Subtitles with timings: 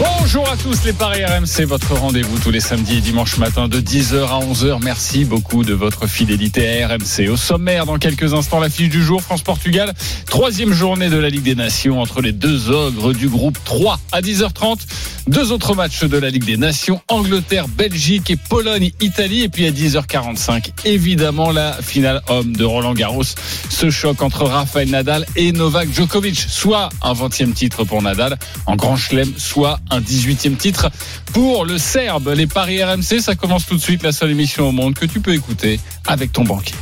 [0.00, 3.80] Bonjour à tous les Paris RMC, votre rendez-vous tous les samedis et dimanches matin de
[3.80, 4.78] 10h à 11h.
[4.82, 7.28] Merci beaucoup de votre fidélité à RMC.
[7.28, 9.92] Au sommaire, dans quelques instants, l'affiche du jour, France-Portugal.
[10.24, 14.22] Troisième journée de la Ligue des Nations entre les deux ogres du groupe 3 à
[14.22, 14.78] 10h30.
[15.26, 19.42] Deux autres matchs de la Ligue des Nations, Angleterre, Belgique et Pologne, Italie.
[19.42, 23.24] Et puis à 10h45, évidemment, la finale homme de Roland Garros.
[23.68, 26.38] Ce choc entre Rafael Nadal et Novak Djokovic.
[26.38, 30.90] Soit un 20e titre pour Nadal en Grand Chelem, soit un 18e titre
[31.32, 32.32] pour le Serbe.
[32.36, 35.20] Les Paris RMC, ça commence tout de suite, la seule émission au monde que tu
[35.20, 36.74] peux écouter avec ton banquier.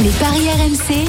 [0.00, 1.04] Les paris RMC,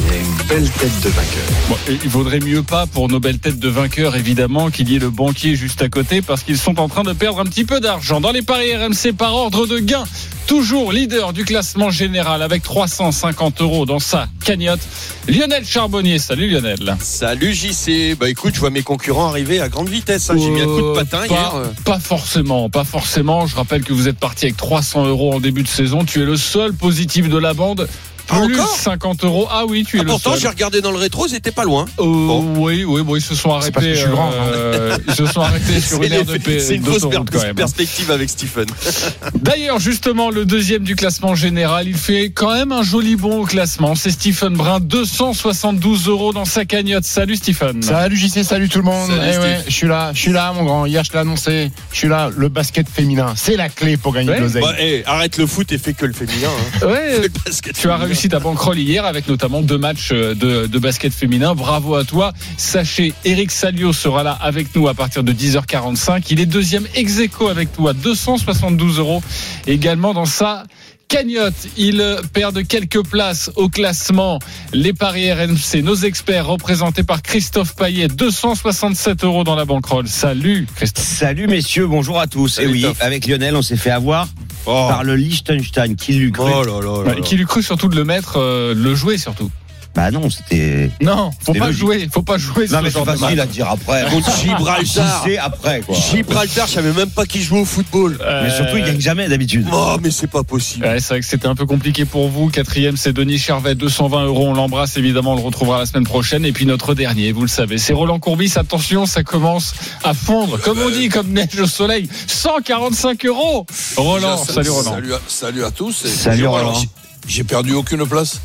[1.69, 4.95] Bon, et il vaudrait mieux pas pour nos belles têtes de vainqueurs, évidemment, qu'il y
[4.95, 7.65] ait le banquier juste à côté, parce qu'ils sont en train de perdre un petit
[7.65, 8.21] peu d'argent.
[8.21, 10.03] Dans les paris RMC par ordre de gain,
[10.47, 14.81] toujours leader du classement général avec 350 euros dans sa cagnotte,
[15.27, 16.17] Lionel Charbonnier.
[16.19, 16.95] Salut Lionel.
[16.99, 18.15] Salut JC.
[18.19, 20.29] Bah écoute, je vois mes concurrents arriver à grande vitesse.
[20.29, 20.35] hein.
[20.39, 21.51] J'ai mis un coup de patin Euh, hier.
[21.51, 21.65] pas, euh.
[21.83, 23.45] pas forcément, pas forcément.
[23.47, 26.03] Je rappelle que vous êtes parti avec 300 euros en début de saison.
[26.05, 27.87] Tu es le seul positif de la bande.
[28.27, 29.47] Plus encore 50 euros.
[29.51, 30.39] Ah oui, tu es Ah, le pourtant, seul.
[30.41, 31.85] j'ai regardé dans le rétro, c'était pas loin.
[31.99, 32.43] Euh, Bon.
[32.57, 33.71] Oui, oui, bon, ils se sont arrêtés.
[33.71, 34.47] parce que je suis grand, hein.
[34.53, 36.59] euh, ils se sont arrêtés sur C'est une aire de les- paix.
[36.59, 37.55] c'est une grosse per- quand même.
[37.55, 38.65] perspective avec Stephen.
[39.41, 43.45] D'ailleurs, justement, le deuxième du classement général, il fait quand même un joli bond au
[43.45, 43.95] classement.
[43.95, 47.05] C'est Stephen Brun, 272 euros dans sa cagnotte.
[47.05, 47.81] Salut Stephen.
[47.83, 49.09] Salut JC, salut tout le monde.
[49.09, 50.85] Salut, Eh ouais, je suis là, je suis là mon grand.
[50.85, 52.29] Hier je l'ai annoncé, je suis là.
[52.35, 54.37] Le basket féminin, c'est la clé pour gagner Ouais.
[54.37, 54.61] de l'oseille.
[54.63, 56.49] Bah, hey, arrête le foot et fais que le féminin.
[56.81, 56.87] Hein.
[56.87, 58.07] Ouais, Le basket Tu as féminin.
[58.15, 61.53] Réussi ta banquerolle hier avec notamment deux matchs euh, de, de basket féminin.
[61.53, 62.31] Bravo à toi.
[62.55, 66.27] Sachez, Eric Salio sera là avec nous à partir de 10h45.
[66.29, 69.21] Il est deuxième ex aequo avec toi, 272 euros
[69.67, 70.63] également dans sa
[71.09, 71.67] cagnotte.
[71.75, 74.39] Il perd de quelques places au classement.
[74.71, 80.07] Les paris RMC, nos experts représentés par Christophe Payet, 267 euros dans la banquerolle.
[80.07, 81.03] Salut Christophe.
[81.03, 82.47] Salut messieurs, bonjour à tous.
[82.47, 84.29] Salut, Et oui, avec Lionel, on s'est fait avoir
[84.67, 84.87] Oh.
[84.89, 86.49] par le Liechtenstein qui l'eut cru.
[86.53, 87.21] Oh là là là Ouais, là.
[87.21, 89.51] Qui lui cru surtout de le mettre, euh, le jouer surtout.
[89.95, 90.91] Bah non, c'était.
[91.01, 91.79] Non, faut pas logique.
[91.79, 94.05] jouer, faut pas jouer Non ce mais genre c'est de facile à dire après.
[94.09, 95.23] Contre Gibraltar.
[95.25, 95.95] C'est après quoi.
[95.95, 98.17] Gibraltar, je savais même pas qui jouait au football.
[98.43, 99.65] Mais surtout, il gagne jamais d'habitude.
[99.71, 100.85] Oh, mais c'est pas possible.
[100.85, 102.49] Ouais, c'est vrai que c'était un peu compliqué pour vous.
[102.49, 104.47] Quatrième, c'est Denis Charvet, 220 euros.
[104.49, 106.45] On l'embrasse évidemment, on le retrouvera la semaine prochaine.
[106.45, 108.53] Et puis notre dernier, vous le savez, c'est Roland Courbis.
[108.57, 109.73] Attention, ça commence
[110.03, 112.09] à fondre, comme on dit, comme neige au soleil.
[112.27, 113.65] 145 euros.
[113.95, 114.91] Roland, Déjà, salut Roland.
[114.91, 116.03] Salut à, salut à tous.
[116.05, 116.47] Et Salut.
[116.47, 116.81] Roland.
[117.27, 118.39] J'ai perdu aucune place.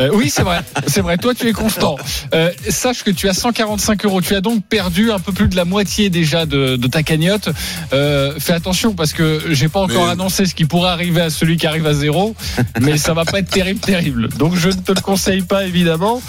[0.00, 0.58] Euh, oui, c'est vrai,
[0.88, 1.16] c'est vrai.
[1.18, 1.96] Toi, tu es constant.
[2.34, 4.20] Euh, sache que tu as 145 euros.
[4.20, 7.48] Tu as donc perdu un peu plus de la moitié déjà de, de ta cagnotte.
[7.92, 11.30] Euh, fais attention parce que j'ai pas encore Mais- annoncé ce qui pourrait arriver à
[11.30, 12.34] celui qui arrive à zéro,
[12.80, 14.28] mais ça va pas être terrible, terrible.
[14.30, 16.20] Donc je ne te le conseille pas évidemment.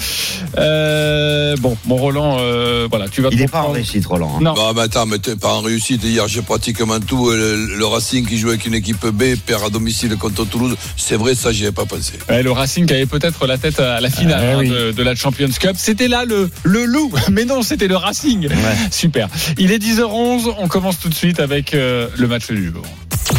[0.58, 3.30] Euh, bon, mon Roland, euh, voilà, tu vas.
[3.32, 4.36] Il est pas en réussite, Roland.
[4.38, 4.40] hein.
[4.42, 4.54] Non.
[4.54, 6.04] Bah, mais attends, mais t'es pas en réussite.
[6.04, 7.32] Hier, j'ai pratiquement tout.
[7.32, 10.76] Le, le Racing qui joue avec une équipe B perd à domicile contre Toulouse.
[10.98, 12.14] C'est vrai, ça, j'y avais pas pensé.
[12.30, 14.70] Ouais, le Racing avait peut-être la tête à la finale Ah, hein, oui.
[14.70, 15.74] de, de la Champions Cup.
[15.78, 18.48] C'était là le, le loup, mais non, c'était le Racing.
[18.92, 19.28] Super.
[19.58, 22.84] Il est 10h11, on commence tout de suite avec euh, le match du jour.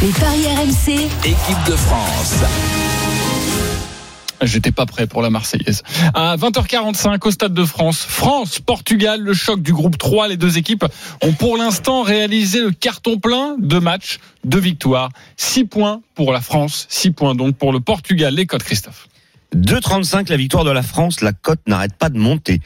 [0.03, 0.93] les paris RMC,
[1.25, 2.35] Équipe de France.
[4.43, 5.83] J'étais pas prêt pour la Marseillaise.
[6.13, 10.29] À 20h45 au Stade de France, France, Portugal, le choc du groupe 3.
[10.29, 10.85] Les deux équipes
[11.23, 15.09] ont pour l'instant réalisé le carton plein de matchs, de victoires.
[15.39, 18.35] 6 points pour la France, 6 points donc pour le Portugal.
[18.35, 19.09] Les codes, Christophe.
[19.55, 22.61] 2,35 la victoire de la France, la cote n'arrête pas de monter.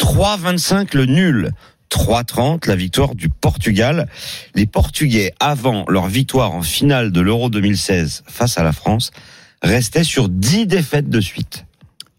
[0.00, 1.52] 3,25 le nul.
[1.90, 4.08] 3,30 la victoire du Portugal.
[4.54, 9.10] Les Portugais, avant leur victoire en finale de l'Euro 2016 face à la France,
[9.62, 11.64] restaient sur 10 défaites de suite.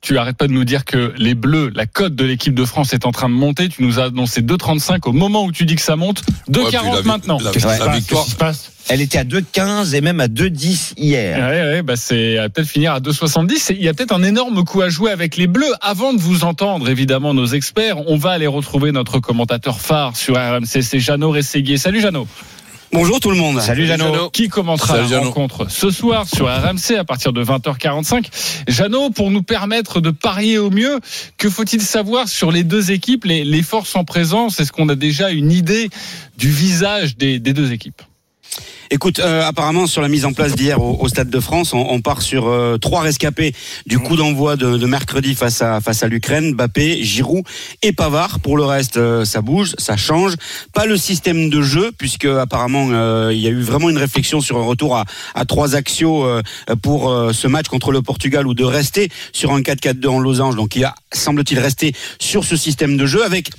[0.01, 2.93] Tu arrêtes pas de nous dire que les Bleus, la cote de l'équipe de France
[2.93, 3.67] est en train de monter.
[3.67, 6.23] Tu nous as annoncé 2,35 au moment où tu dis que ça monte.
[6.49, 7.37] 2,40 Ouais, maintenant.
[7.37, 7.67] Qu'est-ce
[8.07, 11.37] qui la se passe Elle était à 2,15 et même à 2,10 hier.
[11.37, 13.73] Ouais, ouais, bah c'est elle va peut-être finir à 2,70.
[13.73, 15.73] Et Il y a peut-être un énorme coup à jouer avec les Bleus.
[15.81, 20.35] Avant de vous entendre, évidemment, nos experts, on va aller retrouver notre commentateur phare sur
[20.35, 21.77] RMC, c'est Jeannot Rességuier.
[21.77, 22.27] Salut Jeannot.
[22.91, 23.61] Bonjour tout le monde.
[23.61, 24.29] Salut Jeannot.
[24.31, 25.25] Qui commentera Salut, la Jeannot.
[25.27, 28.25] rencontre ce soir sur RMC à partir de 20h45.
[28.67, 30.99] Jeannot, pour nous permettre de parier au mieux,
[31.37, 34.59] que faut-il savoir sur les deux équipes, les, les forces en présence?
[34.59, 35.89] Est-ce qu'on a déjà une idée
[36.37, 38.01] du visage des, des deux équipes?
[38.91, 41.85] Écoute, euh, apparemment sur la mise en place d'hier au, au Stade de France, on,
[41.91, 43.53] on part sur euh, trois rescapés
[43.85, 47.43] du coup d'envoi de, de mercredi face à face à l'Ukraine, Mbappé, Giroud
[47.83, 48.39] et Pavard.
[48.39, 50.33] Pour le reste, euh, ça bouge, ça change.
[50.73, 54.41] Pas le système de jeu puisque apparemment euh, il y a eu vraiment une réflexion
[54.41, 55.05] sur un retour à,
[55.35, 56.41] à trois axiaux euh,
[56.81, 60.55] pour euh, ce match contre le Portugal ou de rester sur un 4-4-2 en losange.
[60.55, 63.51] Donc il a semble-t-il resté sur ce système de jeu avec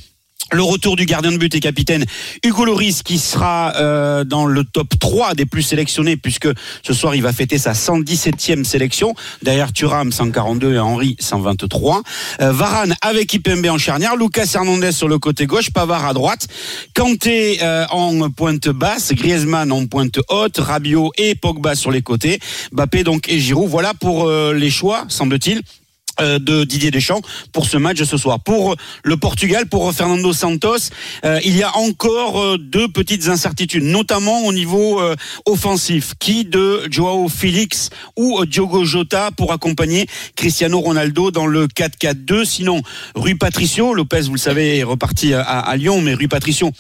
[0.53, 2.05] le retour du gardien de but et capitaine
[2.45, 6.49] Hugo Loris qui sera euh, dans le top 3 des plus sélectionnés puisque
[6.83, 9.15] ce soir il va fêter sa 117e sélection.
[9.43, 12.03] Derrière Thuram 142 et Henry 123
[12.41, 14.17] euh, Varane avec Ipembe en charnière.
[14.17, 15.71] Lucas Hernandez sur le côté gauche.
[15.71, 16.47] Pavard à droite.
[16.95, 19.13] Kanté euh, en pointe basse.
[19.13, 20.59] Griezmann en pointe haute.
[20.59, 22.41] Rabiot et Pogba sur les côtés.
[22.73, 23.69] Mbappé donc et Giroud.
[23.69, 25.63] Voilà pour les choix semble-t-il
[26.19, 27.23] de Didier Deschamps
[27.53, 28.41] pour ce match ce soir.
[28.41, 30.91] Pour le Portugal, pour Fernando Santos,
[31.25, 35.17] euh, il y a encore euh, deux petites incertitudes, notamment au niveau euh,
[35.47, 36.15] offensif.
[36.19, 42.83] Qui de Joao Félix ou Diogo Jota pour accompagner Cristiano Ronaldo dans le 4-4-2 Sinon,
[43.15, 46.71] Rui Patricio, Lopez, vous le savez, est reparti à, à Lyon, mais Rui Patricio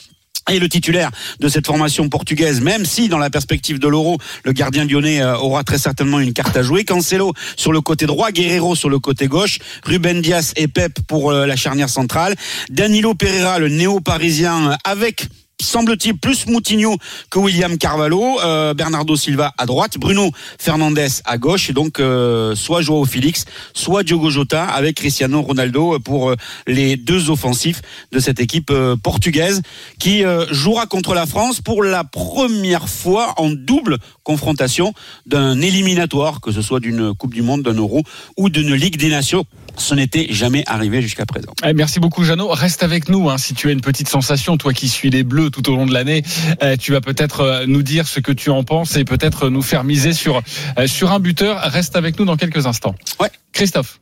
[0.48, 4.52] est le titulaire de cette formation portugaise, même si dans la perspective de l'Euro, le
[4.52, 6.84] gardien lyonnais euh, aura très certainement une carte à jouer.
[6.84, 11.30] Cancelo sur le côté droit, Guerrero sur le côté gauche, Ruben Dias et Pep pour
[11.30, 12.34] euh, la charnière centrale,
[12.70, 15.26] Danilo Pereira, le néo-parisien, euh, avec
[15.60, 16.96] semble-t-il plus Moutinho
[17.30, 22.54] que William Carvalho, euh, Bernardo Silva à droite, Bruno Fernandes à gauche, et donc euh,
[22.54, 26.36] soit Joao Félix, soit Diogo Jota avec Cristiano Ronaldo pour euh,
[26.66, 28.72] les deux offensifs de cette équipe
[29.02, 29.62] portugaise
[29.98, 34.92] qui jouera contre la France pour la première fois en double confrontation
[35.26, 38.02] d'un éliminatoire, que ce soit d'une Coupe du Monde, d'un Euro
[38.36, 39.44] ou d'une Ligue des Nations.
[39.76, 41.52] Ce n'était jamais arrivé jusqu'à présent.
[41.64, 42.48] Eh, merci beaucoup Jeannot.
[42.48, 45.49] Reste avec nous hein, si tu as une petite sensation, toi qui suis les Bleus
[45.50, 46.22] tout au long de l'année,
[46.62, 49.62] euh, tu vas peut-être euh, nous dire ce que tu en penses et peut-être nous
[49.62, 50.42] faire miser sur
[50.78, 51.60] euh, sur un buteur.
[51.60, 52.94] Reste avec nous dans quelques instants.
[53.20, 53.30] Ouais.
[53.52, 54.00] Christophe.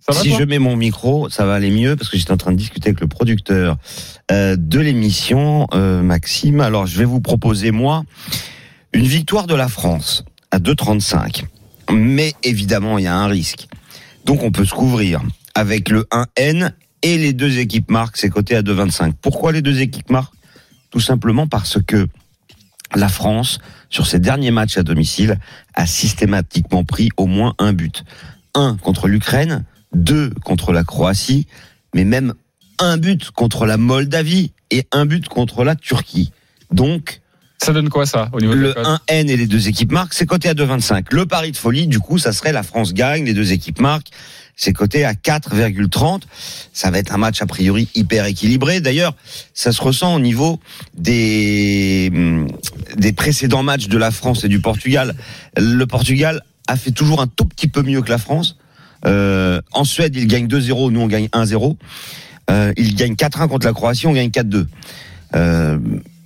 [0.00, 2.38] Ça va si je mets mon micro, ça va aller mieux parce que j'étais en
[2.38, 3.76] train de discuter avec le producteur
[4.32, 6.60] euh, de l'émission, euh, Maxime.
[6.60, 8.04] Alors, je vais vous proposer, moi,
[8.94, 11.44] une victoire de la France à 2,35.
[11.92, 13.68] Mais évidemment, il y a un risque.
[14.24, 15.20] Donc, on peut se couvrir
[15.54, 19.12] avec le 1N et les deux équipes marques, c'est coté à 2,25.
[19.20, 20.34] Pourquoi les deux équipes marques
[20.90, 22.06] Tout simplement parce que
[22.94, 23.58] la France,
[23.88, 25.38] sur ses derniers matchs à domicile,
[25.74, 28.04] a systématiquement pris au moins un but.
[28.54, 29.64] Un contre l'Ukraine,
[29.94, 31.46] deux contre la Croatie,
[31.94, 32.34] mais même
[32.78, 36.32] un but contre la Moldavie et un but contre la Turquie.
[36.72, 37.20] Donc,
[37.62, 39.92] Ça donne quoi ça au niveau de le la cote 1N et les deux équipes
[39.92, 41.06] marques, c'est coté à 2,25.
[41.12, 44.08] Le pari de folie, du coup, ça serait la France gagne, les deux équipes marques,
[44.60, 46.20] c'est coté à 4,30.
[46.74, 48.82] Ça va être un match a priori hyper équilibré.
[48.82, 49.16] D'ailleurs,
[49.54, 50.60] ça se ressent au niveau
[50.94, 52.46] des, hum,
[52.94, 55.14] des précédents matchs de la France et du Portugal.
[55.56, 58.58] Le Portugal a fait toujours un tout petit peu mieux que la France.
[59.06, 61.78] Euh, en Suède, il gagne 2-0, nous on gagne 1-0.
[62.50, 64.66] Euh, il gagne 4-1 contre la Croatie, on gagne 4-2.
[65.36, 65.78] Euh,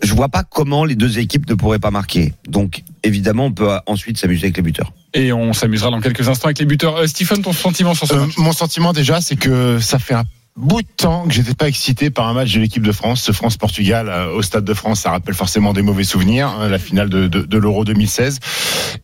[0.04, 2.32] je vois pas comment les deux équipes ne pourraient pas marquer.
[2.48, 4.92] Donc, évidemment, on peut ensuite s'amuser avec les buteurs.
[5.14, 6.96] Et on s'amusera dans quelques instants avec les buteurs.
[6.96, 8.36] Euh, Stephen, ton sentiment sur ce Euh, match?
[8.38, 10.24] mon sentiment déjà, c'est que ça fait un
[10.56, 13.22] bout de temps que j'étais pas excité par un match de l'équipe de France.
[13.22, 16.48] Ce France-Portugal euh, au Stade de France, ça rappelle forcément des mauvais souvenirs.
[16.48, 18.38] hein, la finale de, l'Euro 2016.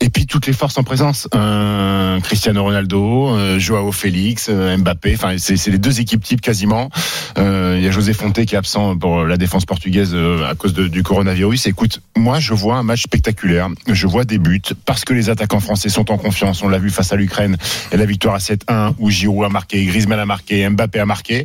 [0.00, 1.28] Et puis toutes les forces en présence.
[1.34, 5.14] Euh, Cristiano Ronaldo, euh, Joao Félix, euh, Mbappé.
[5.14, 6.88] Enfin, c'est les deux équipes types quasiment.
[7.36, 11.02] Il y a José Fonte qui est absent pour la défense portugaise à cause du
[11.02, 11.66] coronavirus.
[11.66, 13.68] Écoute, moi je vois un match spectaculaire.
[13.86, 16.62] Je vois des buts parce que les attaquants français sont en confiance.
[16.62, 17.56] On l'a vu face à l'Ukraine
[17.92, 21.39] et la victoire à 7-1 où Giroud a marqué, Griezmann a marqué, Mbappé a marqué.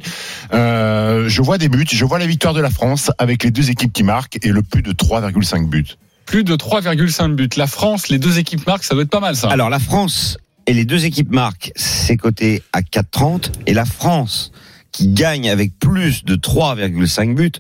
[0.53, 1.85] Euh, je vois des buts.
[1.91, 4.61] Je vois la victoire de la France avec les deux équipes qui marquent et le
[4.63, 5.85] plus de 3,5 buts.
[6.25, 7.49] Plus de 3,5 buts.
[7.57, 9.49] La France, les deux équipes marquent, ça doit être pas mal ça.
[9.49, 10.37] Alors, la France
[10.67, 13.51] et les deux équipes marquent, c'est coté à 4,30.
[13.67, 14.51] Et la France,
[14.91, 17.51] qui gagne avec plus de 3,5 buts,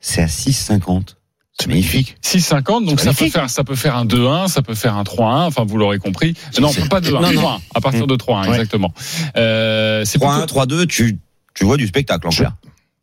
[0.00, 1.14] c'est à 6,50.
[1.58, 2.16] C'est magnifique.
[2.20, 5.46] 6,50, donc ça peut, faire, ça peut faire un 2-1, ça peut faire un 3-1,
[5.46, 6.34] enfin vous l'aurez compris.
[6.60, 7.30] Non, pas 2-1, non, non.
[7.30, 8.48] 3-1, à partir de 3-1, Ouais.
[8.48, 8.92] exactement.
[9.36, 11.18] Euh, c'est 3-1, plutôt- 3-2, tu,
[11.54, 12.52] tu vois du spectacle en clair.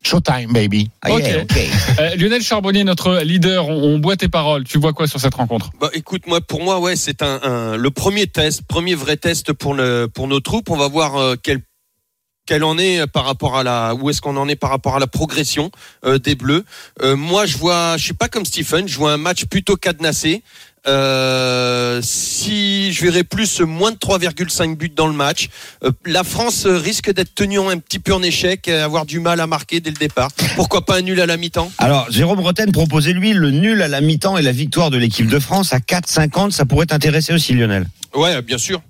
[0.04, 0.90] Showtime, baby.
[1.04, 1.48] Ah, yeah, Ok.
[1.52, 1.58] ok.
[2.00, 4.64] Euh, Lionel Charbonnier, notre leader, on, on boit tes paroles.
[4.64, 5.70] Tu vois quoi sur cette rencontre?
[5.80, 9.54] Bah, écoute, moi, pour moi, ouais, c'est un, un- le premier test, premier vrai test
[9.54, 10.70] pour le, pour nos troupes.
[10.72, 11.62] On va voir euh, quel
[12.48, 15.00] quel en est par rapport à la où est-ce qu'on en est par rapport à
[15.00, 15.70] la progression
[16.06, 16.66] euh, des Bleus.
[17.04, 20.42] Euh, moi, je vois, je suis pas comme Stephen, je vois un match plutôt cadenassé.
[20.88, 25.50] Euh, si je verrais plus moins de 3,5 buts dans le match.
[25.84, 29.48] Euh, la France risque d'être tenue un petit peu en échec, avoir du mal à
[29.48, 30.30] marquer dès le départ.
[30.56, 31.72] Pourquoi pas un nul à la mi-temps?
[31.78, 35.28] Alors, Jérôme Roten proposait lui le nul à la mi-temps et la victoire de l'équipe
[35.28, 36.52] de France à 4,50.
[36.52, 37.88] Ça pourrait t'intéresser aussi, Lionel.
[38.16, 38.82] Ouais, bien sûr.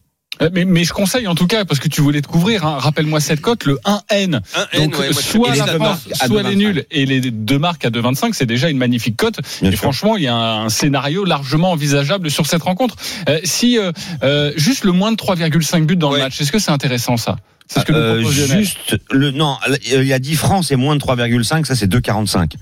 [0.41, 2.77] Euh, Mais, mais je conseille en tout cas, parce que tu voulais te couvrir, hein,
[2.79, 4.35] rappelle-moi cette cote, le 1N.
[4.55, 6.57] Un N, Donc, ouais, soit la France, soit les 2,25.
[6.57, 9.39] nuls et les deux marques à 2,25, c'est déjà une magnifique cote.
[9.61, 9.79] Bien et sûr.
[9.83, 12.95] franchement, il y a un, un scénario largement envisageable sur cette rencontre.
[13.29, 13.91] Euh, si euh,
[14.23, 16.17] euh, juste le moins de 3,5 buts dans Ouais.
[16.17, 17.37] le match, est-ce que c'est intéressant ça?
[17.67, 19.55] C'est ce que nous Euh, juste le non,
[19.85, 22.53] il y a 10 francs, c'est moins de 3,5, ça c'est 2,45.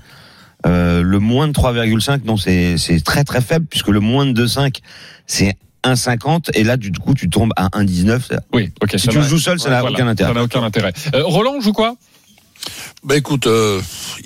[0.66, 4.32] Euh, le moins de 3,5, non, c'est c'est très très faible puisque le moins de
[4.46, 4.76] 2,5,
[5.26, 8.38] c'est 1,50 et là du coup tu tombes à 1,19.
[8.52, 8.90] Oui, ok.
[8.92, 10.30] Si ça tu joues seul, ça Ouais, n'a voilà, aucun intérêt.
[10.30, 10.92] Ça n'a aucun intérêt.
[11.14, 11.96] Euh, Roland on joue quoi?
[13.02, 13.80] Ben écoute, euh,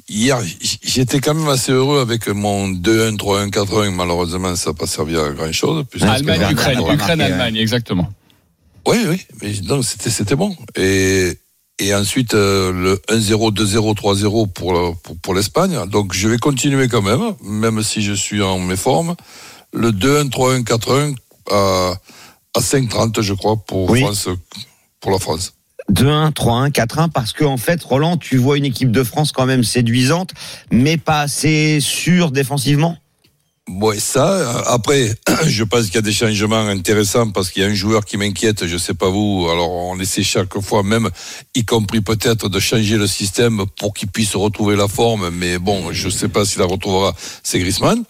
[0.08, 0.40] hier,
[0.82, 3.90] j'étais quand même assez heureux avec mon 2-1, 3-1, 4-1.
[3.94, 5.84] Malheureusement, ça n'a pas servi à grand chose.
[6.00, 8.08] Allemagne, Bernard Ukraine, Ukraine, marqué, Allemagne, exactement.
[8.87, 10.54] Oui, oui, mais donc c'était c'était bon.
[10.76, 11.38] Et
[11.78, 15.78] et ensuite euh, le 1-0, 2-0, 3-0 pour pour, pour l'Espagne.
[15.88, 19.14] Donc je vais continuer quand même, même si je suis en méforme.
[19.73, 21.14] Le 2-1, 3-1, 4-1
[21.50, 21.94] à
[22.56, 24.00] à 5-30, je crois, pour Oui.
[24.00, 24.28] France,
[25.00, 25.54] pour la France.
[25.90, 29.44] 2-1, 3-1, 4-1 parce que en fait, Roland, tu vois une équipe de France quand
[29.44, 30.30] même séduisante,
[30.70, 32.96] mais pas assez sûre défensivement?
[33.66, 34.26] Ouais, ça.
[34.28, 35.14] euh, Après,
[35.47, 38.18] je pense qu'il y a des changements intéressants parce qu'il y a un joueur qui
[38.18, 38.66] m'inquiète.
[38.66, 39.49] Je sais pas vous.
[39.50, 41.09] Alors, on essaie chaque fois, même,
[41.54, 45.30] y compris peut-être, de changer le système pour qu'il puisse retrouver la forme.
[45.30, 47.14] Mais bon, je sais pas s'il la retrouvera.
[47.42, 48.04] C'est Griezmann.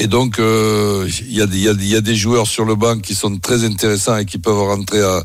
[0.00, 2.98] Et donc, euh, il y, a y, a y a des joueurs sur le banc
[2.98, 5.22] qui sont très intéressants et qui peuvent rentrer à,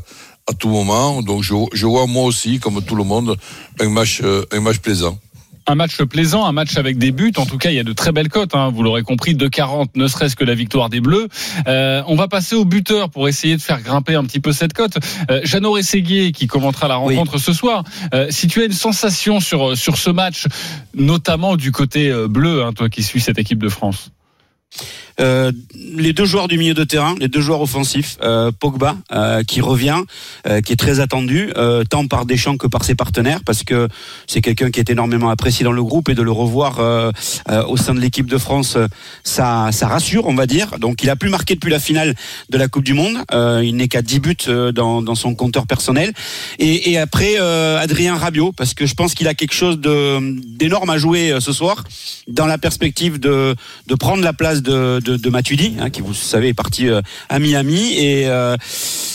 [0.48, 1.22] à tout moment.
[1.22, 3.36] Donc, je, je vois moi aussi, comme tout le monde,
[3.80, 5.18] un match, euh, un match plaisant.
[5.66, 7.32] Un match plaisant, un match avec des buts.
[7.36, 8.54] En tout cas, il y a de très belles cotes.
[8.54, 8.70] Hein.
[8.74, 11.28] Vous l'aurez compris, 2,40, ne serait-ce que la victoire des Bleus.
[11.68, 14.72] Euh, on va passer au buteur pour essayer de faire grimper un petit peu cette
[14.72, 14.96] cote.
[15.30, 17.16] Euh, Jeannot Rességuier qui commentera la Oui.
[17.16, 17.84] rencontre ce soir.
[18.14, 20.46] Euh, si tu as une sensation sur sur ce match,
[20.94, 24.10] notamment du côté euh, bleu, hein, toi qui suis cette équipe de France.
[25.20, 29.42] Euh, les deux joueurs du milieu de terrain, les deux joueurs offensifs, euh, Pogba euh,
[29.42, 30.00] qui revient,
[30.64, 31.52] qui est très attendu,
[31.88, 33.88] tant par Deschamps que par ses partenaires, parce que
[34.26, 36.80] c'est quelqu'un qui est énormément apprécié dans le groupe et de le revoir
[37.68, 38.76] au sein de l'équipe de France,
[39.22, 40.78] ça, rassure, on va dire.
[40.78, 42.14] Donc il a plus marqué depuis la finale
[42.50, 43.18] de la Coupe du Monde.
[43.62, 44.36] Il n'est qu'à 10 buts
[44.74, 46.12] dans, son compteur personnel.
[46.58, 51.36] Et, après Adrien Rabiot, parce que je pense qu'il a quelque chose d'énorme à jouer
[51.40, 51.84] ce soir,
[52.28, 53.54] dans la perspective de
[53.98, 57.38] prendre la place de de, de Matuidi, hein, qui vous savez est parti euh, à
[57.38, 58.56] Miami et euh,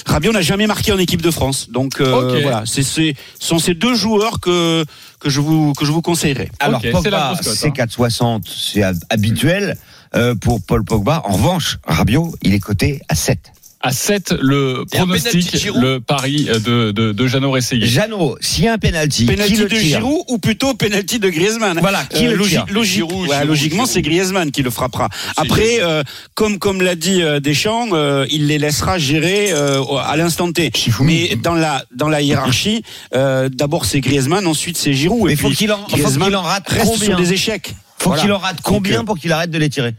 [0.05, 1.69] Rabiot n'a jamais marqué en équipe de France.
[1.71, 4.85] Donc euh, voilà, c'est c'est ce sont ces deux joueurs que
[5.19, 6.49] que je vous que je vous conseillerais.
[6.59, 7.85] Alors c'est Pogba, c'est hein.
[7.85, 9.77] 4,60, c'est hab- habituel
[10.15, 11.21] euh, pour Paul Pogba.
[11.25, 13.39] En revanche, Rabiot, il est coté à 7.
[13.79, 17.85] À 7, le pronostic, le pari de, de, de Jeannot Rességuier.
[17.87, 21.19] Jeannot, s'il y a un penalty, qui Penalty le de tire Giroud ou plutôt penalty
[21.19, 21.77] de Griezmann.
[21.79, 24.71] Voilà, qui Euh, le logi- tire logique- Giroud, ouais, Giroud, logiquement, c'est Griezmann qui le
[24.71, 25.09] frappera.
[25.37, 26.01] Après, euh,
[26.33, 30.71] comme comme l'a dit euh, Deschamps, euh, il les laissera gérer euh, à l'instant T.
[31.01, 32.81] Mais dans la dans la hiérarchie,
[33.13, 35.27] euh, d'abord c'est Griezmann, ensuite c'est Giroud.
[35.27, 37.33] Mais et faut puis qu'il en, faut Griezmann qu'il en rate reste combien sur des
[37.33, 37.75] échecs.
[37.99, 38.21] Faut Voilà.
[38.23, 39.93] qu'il en rate combien Donc, pour qu'il arrête de les tirer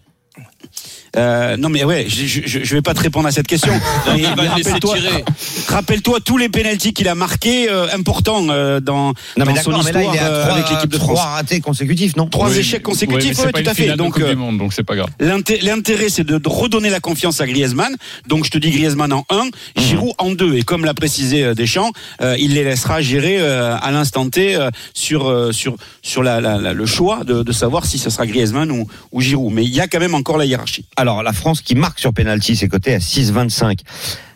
[1.18, 3.72] Euh, non mais ouais, je, je vais pas te répondre à cette question.
[5.68, 9.70] Rappelle-toi, tous les pénaltys qu'il a marqués euh, importants euh, dans, Non mais dans son
[9.70, 11.18] d'accord, mais là histoire il est à 3, avec l'équipe de France.
[11.20, 13.96] ratés consécutifs, non Trois Oui, échecs oui, consécutifs, ouais, pas tout à fait.
[13.96, 14.18] Donc
[14.58, 15.08] donc c'est pas grave.
[15.20, 17.94] L'inté- L'intérêt, c'est de, redonner la confiance à Griezmann.
[18.26, 20.54] Donc, je te dis Griezmann en 1, Giroud en 2.
[20.56, 21.90] Et comme l'a précisé Deschamps,
[22.22, 26.40] euh, il les laissera gérer euh, à l'instant T euh, sur, euh, sur, sur la,
[26.40, 29.52] la- la- le choix de, de savoir si ce sera Griezmann ou, ou Giroud.
[29.52, 30.86] Mais il y a quand même encore la hiérarchie.
[30.96, 33.80] Alors la France qui marque sur penalty, c'est coté à 6,25.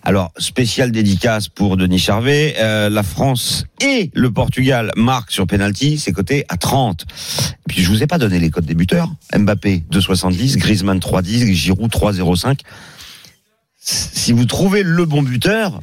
[0.05, 2.57] Alors spécial dédicace pour Denis Charvet.
[2.59, 7.03] Euh, la France et le Portugal marquent sur penalty, c'est coté à 30.
[7.03, 9.13] Et puis je vous ai pas donné les codes des buteurs.
[9.37, 12.59] Mbappé 2,70, Griezmann 3,10, Giroud 3,05.
[13.79, 15.81] Si vous trouvez le bon buteur,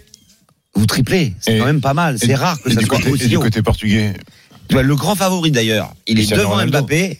[0.75, 1.33] vous triplez.
[1.39, 2.17] C'est quand même pas mal.
[2.19, 3.41] C'est rare que ça du soit côté, aussi du haut.
[3.41, 4.13] côté portugais.
[4.69, 6.79] Le grand favori d'ailleurs, il est Cristiano devant Ronaldo.
[6.79, 7.19] Mbappé.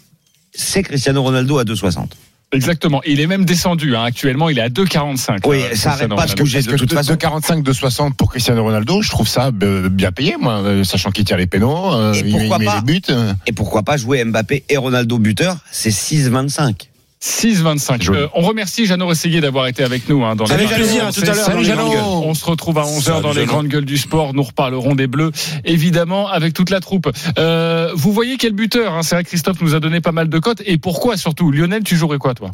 [0.54, 2.10] C'est Cristiano Ronaldo à 2,60.
[2.52, 3.02] Exactement.
[3.06, 3.96] Il est même descendu.
[3.96, 4.04] Hein.
[4.04, 5.40] Actuellement, il est à 2,45.
[5.48, 6.62] Oui, euh, ça arrête Cristiano pas de bouger.
[6.62, 7.12] De que toute de- façon.
[7.12, 10.84] de 45, de 60 pour Cristiano Ronaldo, je trouve ça euh, bien payé, moi, euh,
[10.84, 13.02] sachant qu'il tire les pénaux, Et il, pourquoi il met pas les buts.
[13.46, 16.89] Et pourquoi pas jouer Mbappé et Ronaldo buteur C'est 6,25.
[17.22, 18.02] 6,25.
[18.02, 18.20] Joli.
[18.20, 21.12] Euh, on remercie Jeannot Rességuier d'avoir été avec nous hein, dans les Avec plaisir, à
[21.12, 22.26] tout à l'heure.
[22.26, 23.48] On se retrouve à 11h Salut dans les Jeannot.
[23.48, 24.34] grandes gueules du sport.
[24.34, 25.32] Nous reparlerons des Bleus,
[25.66, 27.10] évidemment, avec toute la troupe.
[27.38, 30.30] Euh, vous voyez quel buteur hein, C'est vrai que Christophe nous a donné pas mal
[30.30, 30.62] de cotes.
[30.66, 31.52] Et pourquoi surtout?
[31.52, 32.52] Lionel, tu jouerais quoi, toi?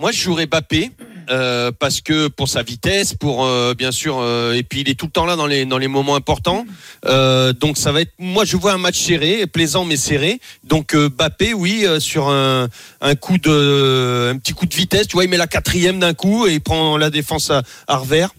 [0.00, 0.90] Moi, je jouerais Bappé.
[1.30, 4.94] Euh, parce que pour sa vitesse, pour euh, bien sûr, euh, et puis il est
[4.94, 6.66] tout le temps là dans les dans les moments importants.
[7.04, 10.40] Euh, donc ça va être, moi je vois un match serré, plaisant mais serré.
[10.64, 12.68] Donc Bappé, oui, sur un
[13.00, 16.14] un coup de un petit coup de vitesse, tu vois, il met la quatrième d'un
[16.14, 18.30] coup et il prend la défense à, à revers.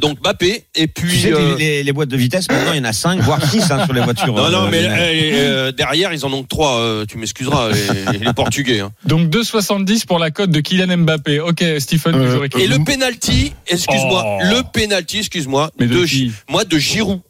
[0.00, 1.08] Donc Bappé et puis.
[1.12, 3.62] Tu sais euh, les, boîtes de vitesse, maintenant, il y en a 5, voire 6
[3.84, 4.34] sur les voitures.
[4.34, 5.00] non, non, euh, mais Lionel.
[5.00, 5.36] euh,
[5.68, 6.80] euh, derrière, ils en ont que trois.
[6.80, 7.70] euh, tu m'excuseras,
[8.12, 8.80] les, les Portugais.
[8.80, 8.92] hein.
[9.04, 11.40] Donc 2,70 pour la cote de Kylian Mbappé.
[11.40, 12.62] Ok, Stephen, Euh, toujours écrit.
[12.62, 14.38] Et le penalty, excuse-moi, Oh.
[14.42, 17.20] le penalty, excuse-moi, Mais de de, moi de Giroud.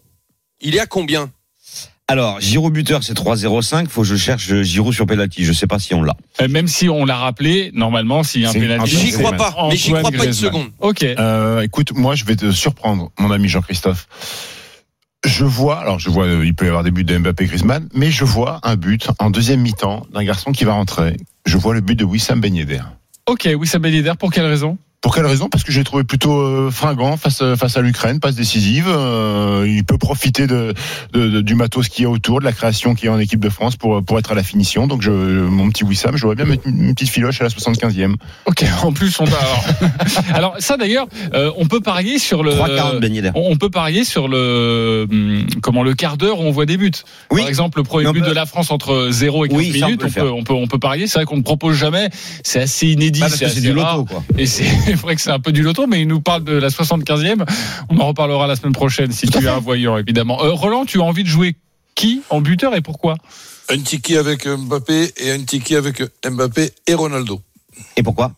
[0.60, 1.30] Il est à combien?
[2.08, 3.88] Alors, Giroud buteur, c'est 3-0-5.
[3.88, 5.44] Faut que je cherche Giroud sur penalty.
[5.44, 6.16] Je sais pas si on l'a.
[6.40, 8.96] Euh, Même si on l'a rappelé, normalement, s'il y a un penalty.
[8.96, 10.68] un J'y crois pas, mais j'y crois pas une seconde.
[10.78, 11.02] Ok.
[11.02, 14.06] Euh, écoute, moi, je vais te surprendre, mon ami Jean-Christophe.
[15.24, 17.88] Je vois, alors je vois, euh, il peut y avoir des buts de Mbappé Griezmann,
[17.92, 21.16] mais je vois un but en deuxième mi-temps d'un garçon qui va rentrer.
[21.46, 22.82] Je vois le but de Wissam Ben Yedder.
[23.26, 24.78] Ok, Wissam Ben Yedder, pour quelle raison?
[25.06, 25.48] Pour quelle raison?
[25.48, 28.86] Parce que j'ai trouvé plutôt euh, fringant face euh, face à l'Ukraine, passe décisive.
[28.88, 30.74] Euh, il peut profiter de,
[31.12, 33.18] de- de- du matos qu'il y a autour, de la création qu'il y a en
[33.20, 34.88] équipe de France pour pour être à la finition.
[34.88, 37.50] Donc je, mon petit Wissam, je voudrais bien mettre une, une petite filoche à la
[37.50, 38.16] 75e.
[38.46, 39.28] Ok, en plus, on a.
[39.28, 39.64] Alors,
[40.34, 42.50] alors, ça d'ailleurs, euh, on peut parier sur le.
[42.50, 43.30] 3-40 Ben.
[43.36, 46.90] On peut parier sur le hum, comment le quart d'heure où on voit des buts.
[47.30, 47.42] Oui.
[47.42, 50.02] Par exemple, le premier but peut- de la France entre 0 et 15 Oui, minutes,
[50.04, 51.06] on peut, on peut on peut parier.
[51.06, 52.08] C'est vrai qu'on ne propose jamais.
[52.42, 53.20] C'est assez inédit.
[53.20, 54.24] Que c'est du loto, quoi.
[54.36, 54.64] Et c'est
[54.96, 57.44] vrai que c'est un peu du loto, mais il nous parle de la 75e.
[57.88, 60.42] On en reparlera la semaine prochaine si tu es un voyant, évidemment.
[60.44, 61.56] Euh, Roland, tu as envie de jouer
[61.94, 63.16] qui en buteur et pourquoi?
[63.68, 67.40] Un ticket avec Mbappé et un ticket avec Mbappé et Ronaldo.
[67.96, 68.32] Et pourquoi?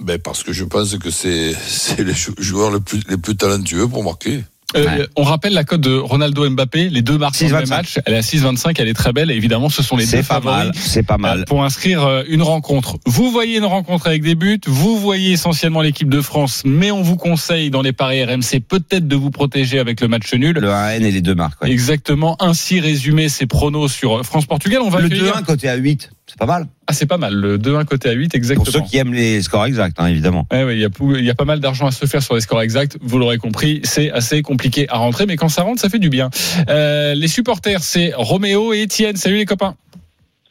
[0.00, 3.34] Ben parce que je pense que c'est c'est les jou- joueurs les plus, les plus
[3.36, 4.44] talentueux pour marquer.
[4.76, 5.06] Euh, Ouais.
[5.16, 7.68] On rappelle la cote de Ronaldo Mbappé, les deux marques dans le même 6,25.
[7.70, 7.98] match.
[8.04, 9.30] Elle est à 6,25, elle est très belle.
[9.30, 10.56] Et évidemment, ce sont les deux C'est pas favoris.
[10.56, 10.72] mal.
[10.74, 11.44] C'est pas euh, mal.
[11.46, 12.96] Pour inscrire euh, une rencontre.
[13.06, 17.00] Vous voyez une rencontre avec des buts, vous voyez essentiellement l'équipe de France, mais on
[17.02, 20.56] vous conseille dans les paris RMC peut-être de vous protéger avec le match nul.
[20.56, 21.62] Le 1N et les deux marques.
[21.62, 21.70] ouais.
[21.70, 24.80] Exactement, ainsi résumé ces pronos sur France-Portugal.
[24.84, 26.10] On va Le accueillir- 2-1 côté à 8.
[26.38, 26.66] C'est pas mal.
[26.86, 28.62] Ah, c'est pas mal, le 2-1 côté à 8, exactement.
[28.64, 30.46] Pour ceux qui aiment les scores exacts, hein, évidemment.
[30.52, 32.22] Ouais, ouais, il y a, pou- il y a pas mal d'argent à se faire
[32.22, 32.98] sur les scores exacts.
[33.00, 36.10] Vous l'aurez compris, c'est assez compliqué à rentrer, mais quand ça rentre, ça fait du
[36.10, 36.28] bien.
[36.68, 39.16] Euh, les supporters, c'est Roméo et Étienne.
[39.16, 39.76] Salut les copains.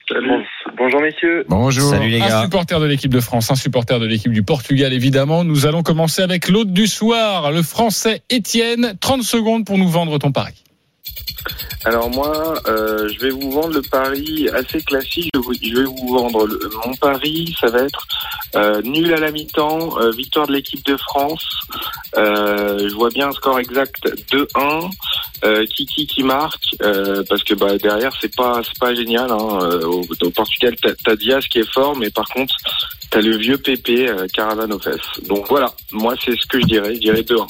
[0.10, 0.44] Bon-
[0.78, 1.46] bonjour messieurs.
[1.50, 1.92] Bonjour.
[1.92, 2.42] Salut les Un gars.
[2.44, 5.44] supporter de l'équipe de France, un supporter de l'équipe du Portugal, évidemment.
[5.44, 8.96] Nous allons commencer avec l'hôte du soir, le français Étienne.
[9.02, 10.54] 30 secondes pour nous vendre ton pari.
[11.86, 15.30] Alors moi, euh, je vais vous vendre le pari assez classique.
[15.62, 16.48] Je, vais vous vendre
[16.84, 17.56] mon pari.
[17.62, 18.08] Ça va être
[18.56, 21.48] euh, nul à la mi-temps, euh, victoire de l'équipe de France.
[22.16, 24.90] Je vois bien un score exact 2-1.
[25.44, 26.76] Euh, Kiki qui marque
[27.30, 29.30] parce que bah, derrière c'est pas c'est pas génial.
[29.30, 29.70] Hein.
[29.84, 32.56] Au, au Portugal, t'as Diaz qui est fort, mais par contre
[33.12, 35.22] t'as le vieux Pépé Caravane aux fesses.
[35.28, 36.96] Donc voilà, moi c'est ce que je dirais.
[36.96, 37.46] Je dirais 2-1.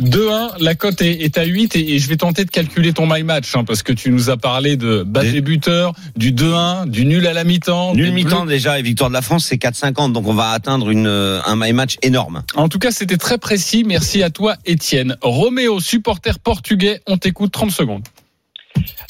[0.00, 3.06] 2-1, la cote est, est à 8 et, et je vais tenter de calculer ton
[3.10, 6.88] my match hein, parce que tu nous as parlé de battre Des- buteurs, du 2-1,
[6.88, 7.94] du nul à la mi-temps.
[7.94, 10.12] Nul mi-temps déjà et victoire de la France, c'est 4,50.
[10.12, 12.42] Donc on va atteindre une, euh, un my match énorme.
[12.54, 13.84] En tout cas, c'était très précis.
[13.86, 15.16] Merci à toi, Étienne.
[15.22, 18.02] Roméo, supporter portugais, on t'écoute 30 secondes.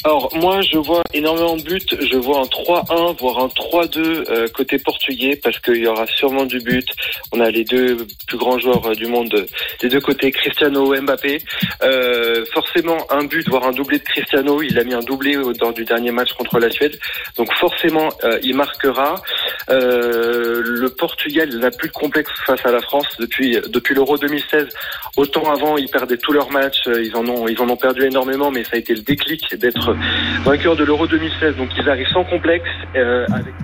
[0.06, 4.46] Alors moi je vois énormément de buts, je vois un 3-1 voire un 3-2 euh,
[4.54, 6.86] côté portugais parce qu'il y aura sûrement du but.
[7.32, 9.46] On a les deux plus grands joueurs euh, du monde
[9.80, 11.38] des deux côtés, Cristiano et Mbappé.
[11.82, 15.72] Euh, forcément un but voire un doublé de Cristiano, il a mis un doublé dans
[15.72, 16.96] du dernier match contre la Suède.
[17.36, 18.10] Donc forcément
[18.44, 19.16] il marquera.
[19.68, 24.68] Le Portugal n'a plus complexe face à la France depuis depuis l'Euro 2016.
[25.16, 28.52] Autant avant ils perdaient tous leurs matchs, ils en ont ils en ont perdu énormément,
[28.52, 29.96] mais ça a été le déclic d'être
[30.44, 31.56] vainqueur de l'Euro 2016.
[31.56, 32.64] Donc ils arrivent sans complexe.
[32.96, 33.54] euh, avec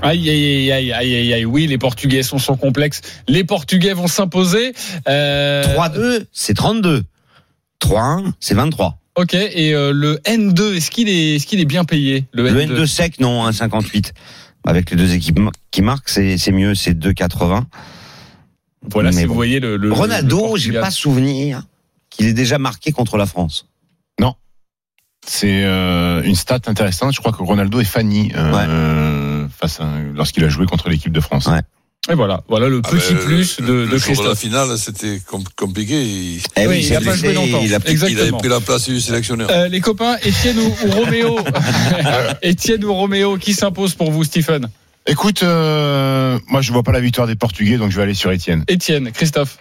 [0.00, 1.44] Aïe, aïe, aïe, aïe, aïe, aïe, aïe.
[1.44, 3.00] Oui, les Portugais sont sans complexe.
[3.26, 4.72] Les Portugais vont s'imposer.
[5.08, 7.02] Euh, 3-2, c'est 32.
[7.80, 8.98] 3-1, c'est 23.
[9.16, 12.50] Ok, et euh, le N2, est-ce qu'il est, est-ce qu'il est bien payé Le Le
[12.60, 14.12] N2, N2 sec, non, 1,58.
[14.66, 15.40] Avec les deux équipes
[15.72, 17.64] qui marquent, c'est c'est mieux, c'est 2,80.
[18.90, 19.28] Voilà, Mais si bon.
[19.30, 19.76] vous voyez le.
[19.76, 21.62] le Ronaldo, j'ai pas souvenir
[22.10, 23.67] qu'il ait déjà marqué contre la France.
[25.26, 27.12] C'est euh, une stat intéressante.
[27.14, 31.20] Je crois que Ronaldo est Fanny euh, face à, lorsqu'il a joué contre l'équipe de
[31.20, 31.46] France.
[31.46, 31.60] Ouais.
[32.10, 34.28] Et voilà, voilà le Ah petit ben, plus le- de, le de jour de la
[34.28, 34.38] Christophe.
[34.38, 36.02] finale, c'était com- compliqué.
[36.02, 37.60] Il, Eh Oui, il il a pas joué longtemps.
[37.62, 37.78] il a-
[38.08, 39.50] il avait pris la place du sélectionneur.
[39.50, 41.38] Euh, les copains, Étienne ou, ou Roméo
[42.42, 44.68] Étienne ou Roméo, qui s'impose pour vous, Stephen?
[45.06, 48.30] Écoute, euh, moi je vois pas la victoire des Portugais, donc je vais aller sur
[48.32, 48.64] Étienne.
[48.68, 49.58] Étienne, Christophe.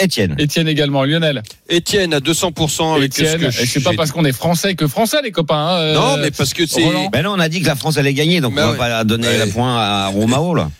[0.00, 0.36] Étienne.
[0.38, 1.42] Étienne également, Lionel.
[1.68, 5.56] Étienne à 200% avec Étienne, c'est pas parce qu'on est français que français, les copains.
[5.56, 6.84] hein, euh, Non, mais parce que c'est.
[7.12, 8.78] Ben non, on a dit que la France allait gagner, donc Bah on va ouais.
[8.78, 9.44] pas donner Ouais.
[9.44, 10.70] le point à Romao, là.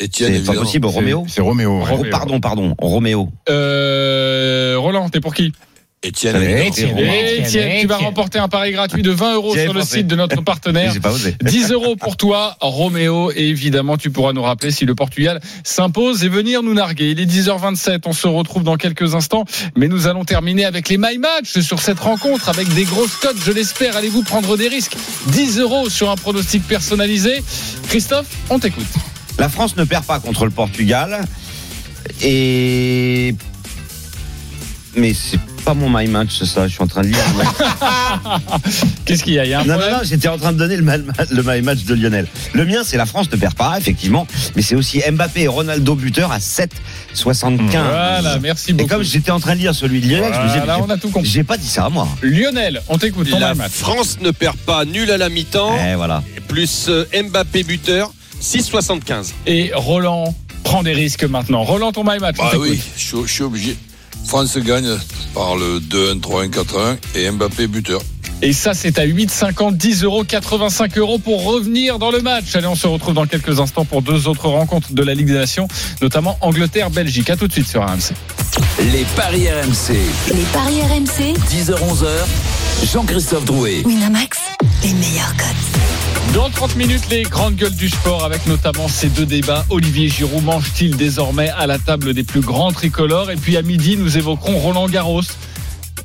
[0.00, 1.80] Etienne, C'est pas possible, Roméo C'est Roméo.
[1.80, 1.86] ouais.
[1.92, 3.30] Oh, Pardon, pardon, Roméo.
[3.50, 5.52] Euh, Roland, t'es pour qui?
[6.00, 6.70] Étienne,
[7.80, 9.98] tu vas remporter un pari gratuit de 20 euros sur le pensé.
[9.98, 10.92] site de notre partenaire.
[10.92, 11.34] J'ai pas osé.
[11.42, 16.22] 10 euros pour toi, Roméo, et évidemment, tu pourras nous rappeler si le Portugal s'impose
[16.22, 17.10] et venir nous narguer.
[17.10, 19.44] Il est 10h27, on se retrouve dans quelques instants,
[19.76, 23.36] mais nous allons terminer avec les My Match sur cette rencontre avec des grosses cotes,
[23.44, 23.96] je l'espère.
[23.96, 24.96] Allez-vous prendre des risques?
[25.28, 27.42] 10 euros sur un pronostic personnalisé.
[27.88, 28.86] Christophe, on t'écoute.
[29.38, 31.24] La France ne perd pas contre le Portugal.
[32.22, 33.34] Et.
[34.96, 36.66] Mais c'est pas mon my match, ça.
[36.66, 37.18] Je suis en train de lire.
[39.04, 40.56] Qu'est-ce qu'il y a Il y a un non, non, non, j'étais en train de
[40.56, 42.26] donner le, my match de Lionel.
[42.54, 44.26] Le mien, c'est la France ne perd pas, effectivement.
[44.56, 46.70] Mais c'est aussi Mbappé et Ronaldo buteur à 7,75.
[47.68, 48.88] Voilà, merci Et beaucoup.
[48.88, 50.96] comme j'étais en train de lire celui de Lionel, je me disais, Voilà, on a
[50.96, 51.28] tout compris.
[51.28, 52.08] j'ai pas dit ça à moi.
[52.22, 53.72] Lionel, on t'écoute, ton La My Match.
[53.72, 56.22] France ne perd pas, nul à la mi-temps, Eh, voilà.
[56.48, 59.32] plus euh, Mbappé buteur, 6,75.
[59.46, 61.62] Et Roland prend des risques maintenant.
[61.62, 63.76] Roland, ton My Match, Bah oui, je suis obligé.
[64.28, 64.90] France gagne
[65.32, 68.02] par le 2-1, 3-1, 4-1 et Mbappé buteur.
[68.42, 72.54] Et ça, c'est à 8,50, 10 euros, 85 euros pour revenir dans le match.
[72.54, 75.32] Allez, on se retrouve dans quelques instants pour deux autres rencontres de la Ligue des
[75.32, 75.66] Nations,
[76.02, 77.30] notamment Angleterre-Belgique.
[77.30, 78.12] À tout de suite sur RMC.
[78.92, 79.96] Les paris RMC.
[80.34, 81.34] Les paris RMC.
[81.50, 82.06] 10h-11h.
[82.84, 83.82] Jean-Christophe Drouet.
[83.84, 84.38] Winamax,
[84.82, 86.34] les meilleurs cotes.
[86.34, 89.66] Dans 30 minutes, les grandes gueules du sport avec notamment ces deux débats.
[89.68, 93.30] Olivier Giroud mange-t-il désormais à la table des plus grands tricolores?
[93.30, 95.22] Et puis à midi, nous évoquerons Roland Garros.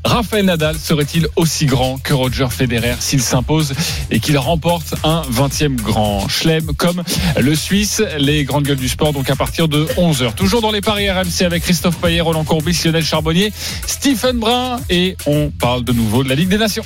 [0.05, 3.73] Raphaël Nadal serait-il aussi grand que Roger Federer s'il s'impose
[4.11, 7.03] et qu'il remporte un 20e grand chelem comme
[7.39, 10.33] le Suisse Les grandes gueules du sport donc à partir de 11h.
[10.35, 13.51] Toujours dans les paris RMC avec Christophe Payet, Roland Courbis, Lionel Charbonnier,
[13.87, 16.83] Stephen Brun et on parle de nouveau de la Ligue des Nations.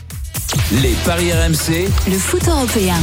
[0.82, 1.90] Les paris RMC.
[2.10, 2.96] Le foot européen.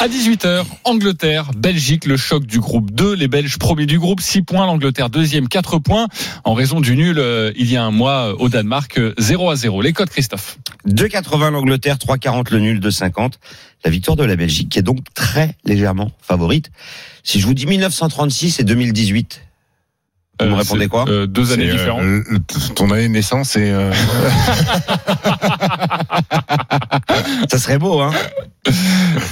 [0.00, 3.14] À 18h, Angleterre, Belgique, le choc du groupe 2.
[3.14, 4.64] Les Belges premiers du groupe, 6 points.
[4.64, 6.08] L'Angleterre deuxième, 4 points.
[6.42, 9.50] En raison du nul euh, il y a un mois euh, au Danemark, euh, 0
[9.50, 9.82] à 0.
[9.82, 10.56] Les codes, Christophe.
[10.88, 13.32] 2,80 l'Angleterre, 3,40 le nul, 2,50
[13.84, 16.70] la victoire de la Belgique, qui est donc très légèrement favorite.
[17.22, 19.42] Si je vous dis 1936 et 2018,
[20.44, 22.74] vous me Euh, répondez c'est, quoi euh, Deux années euh, différentes.
[22.74, 23.92] ton année de naissance et euh,
[27.48, 28.12] Ça serait beau, hein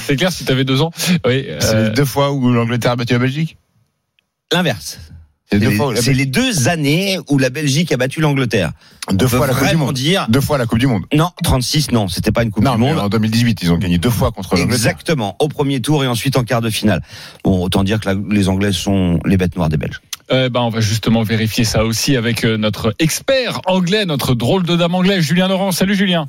[0.07, 0.91] C'est clair si tu avais deux ans.
[1.27, 3.57] Oui, c'est euh, les deux fois où l'Angleterre a battu la Belgique.
[4.53, 4.99] L'inverse.
[5.51, 8.73] C'est les, deux années où la Belgique a battu l'Angleterre.
[9.11, 9.95] deux fois la Coupe du Monde.
[9.95, 11.05] dire Deux fois la Coupe du Monde.
[11.15, 12.99] non, 36 non, c'était pas une Coupe Non, du mais Monde.
[12.99, 14.75] en 2018, ils ont gagné deux fois contre l'Angleterre.
[14.75, 17.01] Exactement, au premier tour et ensuite en quart de finale.
[17.45, 20.03] Bon, autant dire que la- les Anglais sont les bêtes noires des Belges.
[20.31, 24.65] Euh, ben, on va justement vérifier ça aussi avec euh, notre expert anglais, notre drôle
[24.65, 25.73] de dame anglais, Julien Laurent.
[25.73, 26.29] Salut Julien.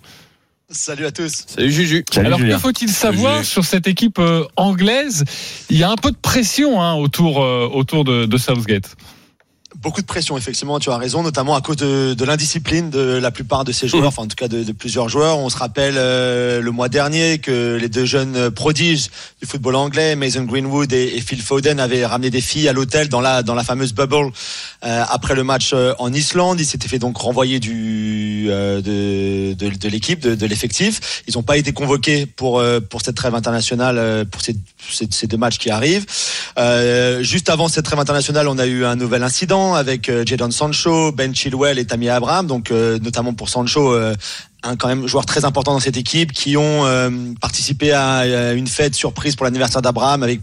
[0.71, 1.45] Salut à tous.
[1.47, 2.05] Salut Juju.
[2.11, 2.55] Salut Alors Julien.
[2.55, 5.23] que faut-il savoir sur cette équipe euh, anglaise?
[5.71, 8.95] Il y a un peu de pression hein, autour, euh, autour de, de Southgate.
[9.77, 13.29] Beaucoup de pression, effectivement, tu as raison, notamment à cause de, de l'indiscipline de la
[13.29, 15.37] plupart de ces joueurs, enfin en tout cas de, de plusieurs joueurs.
[15.37, 20.15] On se rappelle euh, le mois dernier que les deux jeunes prodiges du football anglais,
[20.15, 23.53] Mason Greenwood et, et Phil Foden, avaient ramené des filles à l'hôtel dans la dans
[23.53, 24.31] la fameuse bubble
[24.83, 26.59] euh, après le match euh, en Islande.
[26.59, 31.21] Ils s'étaient fait donc renvoyer du euh, de, de, de l'équipe, de, de l'effectif.
[31.27, 34.55] Ils n'ont pas été convoqués pour euh, pour cette trêve internationale, euh, pour ces,
[34.89, 36.05] ces, ces deux matchs qui arrivent.
[36.57, 40.51] Euh, juste avant cette trêve internationale, on a eu un nouvel incident avec euh, Jadon
[40.51, 42.47] Sancho, Ben Chilwell et Tammy Abraham.
[42.47, 44.15] Donc, euh, notamment pour Sancho, euh,
[44.63, 48.67] un quand même joueur très important dans cette équipe, qui ont euh, participé à, une
[48.67, 50.41] fête surprise pour l'anniversaire d'Abraham, avec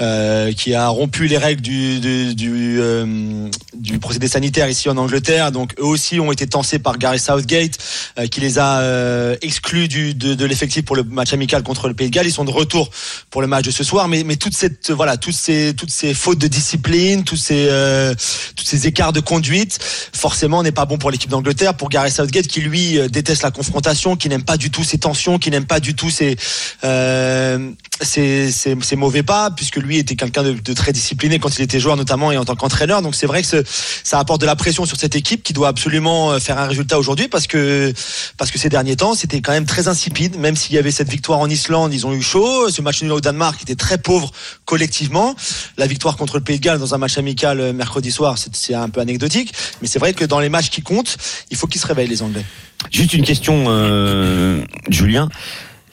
[0.00, 4.96] euh, qui a rompu les règles du du du, euh, du procédé sanitaire ici en
[4.96, 5.52] Angleterre.
[5.52, 7.78] Donc, eux aussi ont été tensés par Gary Southgate,
[8.18, 11.88] euh, qui les a euh, exclus du, de, de l'effectif pour le match amical contre
[11.88, 12.26] le Pays de Galles.
[12.26, 12.90] Ils sont de retour
[13.30, 16.14] pour le match de ce soir, mais mais toute cette voilà toutes ces toutes ces
[16.14, 18.14] fautes de discipline, tous ces euh,
[18.56, 19.78] tous ces écarts de conduite,
[20.12, 23.08] forcément n'est pas bon pour l'équipe d'Angleterre, pour Gareth Southgate qui lui euh,
[23.40, 26.10] déteste la confrontation, qui n'aime pas du tout ces tensions, qui n'aime pas du tout
[26.10, 26.36] ces
[26.84, 27.70] euh,
[28.02, 31.96] ces, ces, mauvais pas, puisque lui était quelqu'un de, très discipliné quand il était joueur
[31.96, 33.02] notamment et en tant qu'entraîneur.
[33.02, 33.62] Donc c'est vrai que
[34.04, 36.98] ça apporte de la pression sur cette équipe qui doit absolument euh, faire un résultat
[36.98, 37.92] aujourd'hui parce que
[38.38, 40.38] parce que ces derniers temps c'était quand même très insipide.
[40.38, 42.70] Même s'il y avait cette victoire en Islande, ils ont eu chaud.
[42.70, 44.30] Ce match nul au Danemark était très pauvre
[44.64, 45.34] collectivement.
[45.76, 48.74] La victoire contre le Pays de Galles dans un match amical euh, mercredi soir, c'est
[48.74, 49.52] un peu anecdotique.
[49.82, 51.16] Mais c'est vrai que dans les matchs qui comptent,
[51.50, 52.44] il faut qu'ils se réveillent les Anglais.
[52.90, 55.28] Juste une question, euh, Julien.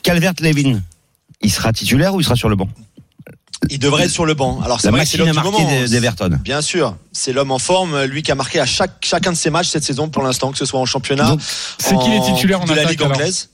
[0.04, 0.82] Calvert-Levin,
[1.42, 2.70] il sera titulaire ou il sera sur le banc?
[3.70, 4.62] Il devrait être sur le banc.
[4.64, 5.58] Alors c'est vrai que c'est l'homme du moment.
[5.60, 6.38] des-.
[6.38, 9.50] Bien sûr, c'est l'homme en forme, lui qui a marqué à chaque chacun de ses
[9.50, 11.36] matchs cette saison pour l'instant, que ce soit en championnat.
[11.80, 13.18] C'est qui les en titulaires en de la attaque, Ligue alors?
[13.18, 13.50] anglaise?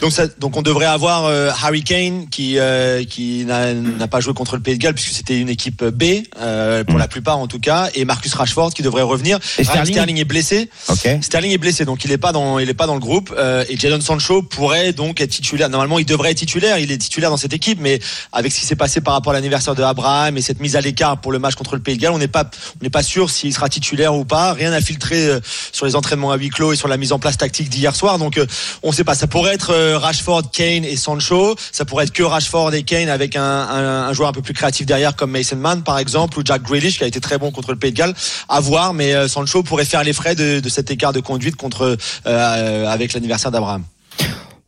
[0.00, 4.34] Donc, ça, donc on devrait avoir euh, Harry Kane qui euh, qui n'a pas joué
[4.34, 6.98] contre le Pays de Galles puisque c'était une équipe B euh, pour Mm.
[6.98, 9.38] la plupart en tout cas et Marcus Rashford qui devrait revenir.
[9.58, 10.70] Et Raheem Sterling est blessé.
[10.88, 11.08] Ok.
[11.20, 13.64] Sterling est blessé donc il est pas dans il est pas dans le groupe euh,
[13.68, 15.68] et Jadon Sancho pourrait donc être titulaire.
[15.68, 16.78] Normalement il devrait être titulaire.
[16.78, 18.00] Il est titulaire dans cette équipe mais
[18.32, 20.80] avec ce qui s'est passé par rapport à l'anniversaire de Abraham et cette mise à
[20.80, 22.44] l'écart pour le match contre le Pays de Galles on n'est pas
[22.80, 24.52] on n'est pas sûr s'il sera titulaire ou pas.
[24.52, 25.40] Rien n'a filtré euh,
[25.72, 28.18] sur les entraînements à huis clos et sur la mise en place tactique d'hier soir
[28.18, 28.46] donc euh,
[28.82, 29.14] on sait pas.
[29.14, 31.56] Ça pourrait être euh, Rashford, Kane et Sancho.
[31.72, 34.54] Ça pourrait être que Rashford et Kane avec un, un, un joueur un peu plus
[34.54, 37.50] créatif derrière comme Mason Mann par exemple ou Jack Grealish qui a été très bon
[37.50, 38.14] contre le Pays de Galles.
[38.48, 41.56] À voir, mais euh, Sancho pourrait faire les frais de, de cet écart de conduite
[41.56, 43.84] contre euh, avec l'anniversaire d'Abraham.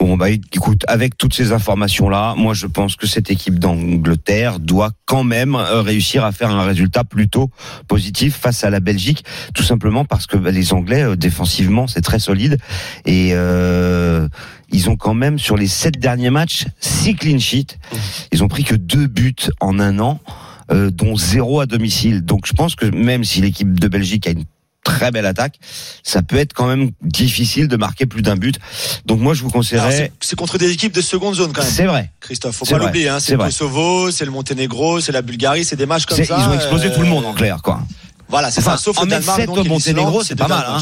[0.06, 4.92] Bon, bah, écoute, avec toutes ces informations-là, moi, je pense que cette équipe d'Angleterre doit
[5.04, 7.50] quand même euh, réussir à faire un résultat plutôt
[7.88, 12.02] positif face à la Belgique, tout simplement parce que bah, les Anglais, euh, défensivement, c'est
[12.02, 12.58] très solide
[13.04, 14.28] et euh,
[14.70, 17.76] ils ont quand même sur les sept derniers matchs six clean sheets.
[18.30, 20.20] Ils ont pris que deux buts en un an.
[20.70, 22.24] euh, dont zéro à domicile.
[22.24, 24.44] Donc je pense que même si l'équipe de Belgique a une
[24.86, 25.58] très belle attaque,
[26.04, 28.56] ça peut être quand même difficile de marquer plus d'un but.
[29.04, 30.12] Donc moi je vous conseillerais.
[30.20, 31.70] C'est contre des équipes de seconde zone quand même.
[31.70, 32.12] C'est vrai.
[32.20, 33.08] Christophe, faut pas l'oublier.
[33.08, 33.18] Hein.
[33.20, 33.38] c'est le.
[33.38, 36.36] Kosovo, c'est le Monténégro, c'est la Bulgarie, c'est des matchs comme ça.
[36.38, 37.80] Ils ont explosé euh, tout le monde en clair, quoi.
[38.28, 38.78] Voilà, c'est Enfin, ça.
[38.78, 40.80] Sauf en le Danemark donc, au Monténégro, c'est pas mal, hein.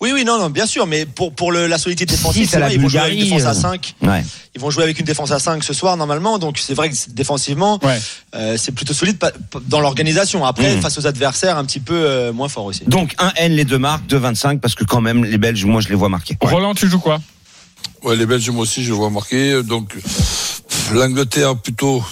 [0.00, 2.74] Oui, oui, non, non, bien sûr, mais pour pour le, la solidité défensive, la vrai,
[2.74, 4.24] ils vont jouer avec une défense à euh, 5 Ouais.
[4.54, 6.96] Ils vont jouer avec une défense à 5 ce soir normalement, donc c'est vrai que
[7.10, 7.98] défensivement, Ouais.
[8.34, 9.18] euh, c'est plutôt solide
[9.66, 10.44] dans l'organisation.
[10.44, 10.80] Après, Mm.
[10.82, 12.84] face aux adversaires, un petit peu euh, moins fort aussi.
[12.86, 15.88] Donc un N les deux marques, 2,25 parce que quand même les Belges, moi je
[15.88, 16.36] les vois marquer.
[16.40, 17.18] Roland, tu joues quoi?
[18.02, 19.62] Ouais, les Belges, moi aussi, je vois marquer.
[19.62, 19.94] Donc,
[20.92, 22.02] l'Angleterre, plutôt,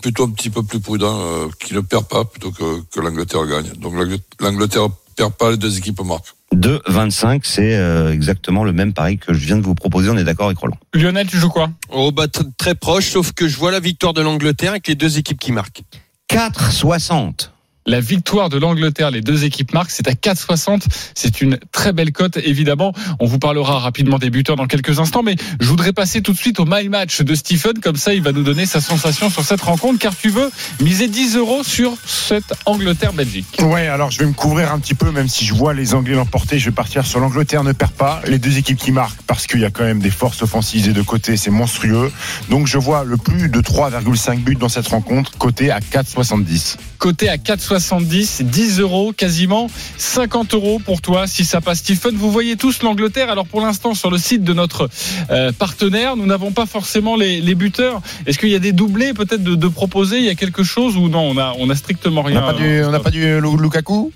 [0.00, 3.44] plutôt un petit peu plus prudent, euh, qui ne perd pas plutôt que, que l'Angleterre
[3.46, 3.70] gagne.
[3.76, 6.34] Donc, l'Angl- l'Angleterre perd pas, les deux équipes marquent.
[6.54, 10.10] 2,25 c'est euh, exactement le même pari que je viens de vous proposer.
[10.10, 10.76] On est d'accord avec Roland.
[10.92, 11.70] Lionel, tu joues quoi?
[11.90, 14.94] Oh, bah, tr- très proche, sauf que je vois la victoire de l'Angleterre avec les
[14.94, 15.82] deux équipes qui marquent.
[16.30, 17.50] 4,60.
[17.86, 20.82] La victoire de l'Angleterre, les deux équipes marquent, c'est à 4,60.
[21.14, 22.92] C'est une très belle cote, évidemment.
[23.18, 26.38] On vous parlera rapidement des buteurs dans quelques instants, mais je voudrais passer tout de
[26.38, 27.80] suite au my match de Stephen.
[27.80, 31.08] Comme ça, il va nous donner sa sensation sur cette rencontre, car tu veux miser
[31.08, 33.58] 10 euros sur cette Angleterre-Belgique.
[33.60, 36.14] Ouais, alors je vais me couvrir un petit peu, même si je vois les Anglais
[36.14, 39.46] l'emporter, je vais partir sur l'Angleterre ne perd pas, les deux équipes qui marquent, parce
[39.46, 42.12] qu'il y a quand même des forces offensives des deux côtés, c'est monstrueux.
[42.48, 46.76] Donc je vois le plus de 3,5 buts dans cette rencontre, côté à 4,70.
[46.98, 52.16] Côté à 4,70, 10 euros quasiment, 50 euros pour toi si ça passe Stephen.
[52.16, 53.30] Vous voyez tous l'Angleterre.
[53.30, 54.88] Alors pour l'instant sur le site de notre
[55.30, 58.00] euh, partenaire, nous n'avons pas forcément les, les buteurs.
[58.26, 60.18] Est-ce qu'il y a des doublés peut-être de, de proposer?
[60.18, 61.22] Il y a quelque chose ou non?
[61.30, 62.40] On a, on a strictement On rien.
[62.40, 64.12] n'a pas du, on n'a pas du Lu- Lukaku?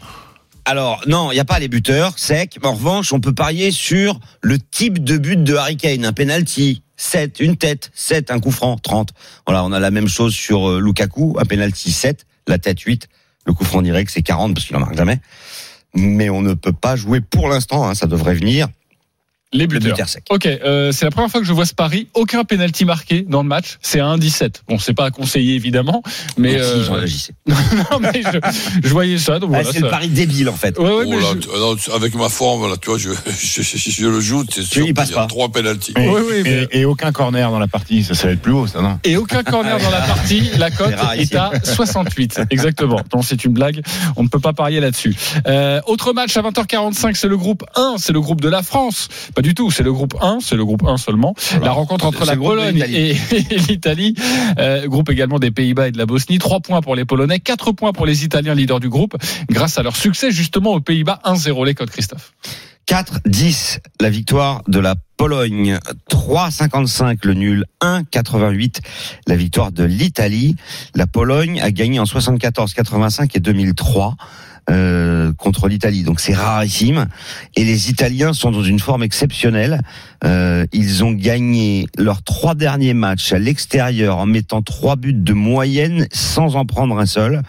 [0.64, 2.58] Alors non, il n'y a pas les buteurs secs.
[2.64, 6.82] En revanche, on peut parier sur le type de but de Harry Kane, un penalty.
[6.98, 9.10] 7, une tête, 7, un coup franc, 30.
[9.46, 13.06] Voilà, on a la même chose sur euh, Lukaku, un penalty 7, la tête 8,
[13.46, 15.20] le coup franc direct c'est 40 parce qu'il en marque jamais.
[15.94, 18.68] Mais on ne peut pas jouer pour l'instant, hein, ça devrait venir,
[19.52, 19.92] Les le buteurs.
[19.92, 20.24] buteur sec.
[20.28, 22.08] Ok, euh, c'est la première fois que je vois ce pari.
[22.14, 23.78] Aucun penalty marqué dans le match.
[23.80, 24.62] C'est à 1,17.
[24.68, 26.02] Bon, c'est pas à conseiller évidemment,
[26.36, 27.32] mais, Donc, si, euh, agissais.
[27.46, 28.38] non, mais je,
[28.82, 29.38] je voyais ça.
[29.38, 30.76] Donc Ah, voilà, c'est le pari débile en fait.
[30.78, 33.62] Ouais, ouais, Oh mais là, je- non, avec ma forme, là, tu vois, je, je,
[33.62, 35.26] je- je le joue, c'est sûr il passe qu'il y a pas.
[35.28, 35.92] trois pénalties.
[35.96, 38.42] et, Oui, oui, mais- et- et aucun corner dans la partie, ça, ça va être
[38.42, 40.50] plus haut, ça, non Et aucun corner dans la partie.
[40.58, 41.36] La cote est ici.
[41.36, 42.40] à 68.
[42.50, 43.00] Exactement.
[43.14, 43.80] Non, c'est une blague.
[44.16, 45.14] On ne peut pas parier là-dessus.
[45.46, 47.94] Euh, autre match à 20h45, c'est le groupe 1.
[47.98, 49.08] C'est le groupe de la France.
[49.36, 49.70] Pas du tout.
[49.70, 50.38] C'est le groupe 1.
[50.40, 51.34] C'est le groupe 1 seulement.
[51.60, 53.14] La rencontre entre la Pologne et
[53.68, 54.14] l'Italie.
[54.58, 56.38] Euh, groupe également des Pays-Bas et de la Bosnie.
[56.38, 57.38] 3 points pour les Polonais.
[57.38, 59.14] 4 points pour les Italiens leaders du groupe.
[59.50, 61.20] Grâce à leur succès justement aux Pays-Bas.
[61.26, 62.32] 1-0 les codes, Christophe.
[62.88, 65.78] 4-10, la victoire de la Pologne.
[66.10, 67.64] 3-55, le nul.
[67.82, 68.78] 1-88,
[69.26, 70.56] la victoire de l'Italie.
[70.94, 74.16] La Pologne a gagné en 74, 85 et 2003.
[74.68, 77.06] Euh, contre l'Italie, donc c'est rarissime.
[77.54, 79.80] Et les Italiens sont dans une forme exceptionnelle.
[80.24, 85.32] Euh, ils ont gagné leurs trois derniers matchs à l'extérieur en mettant trois buts de
[85.32, 87.42] moyenne sans en prendre un seul.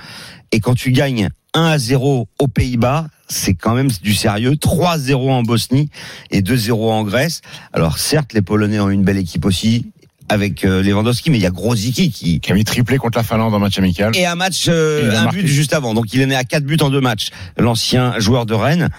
[0.52, 4.54] Et quand tu gagnes 1 à 0 aux Pays-Bas, c'est quand même du sérieux.
[4.54, 5.90] 3-0 en Bosnie
[6.32, 7.42] et 2-0 en Grèce.
[7.74, 9.92] Alors certes, les Polonais ont une belle équipe aussi
[10.30, 13.24] avec euh, Lewandowski, mais il y a Grozicki qui Qui a mis triplé contre la
[13.24, 14.16] Finlande en match amical.
[14.16, 15.42] et un match, euh, un marqué.
[15.42, 15.94] but juste avant.
[15.94, 17.30] Donc il est né à quatre buts en deux matchs.
[17.58, 18.90] L'ancien joueur de Rennes.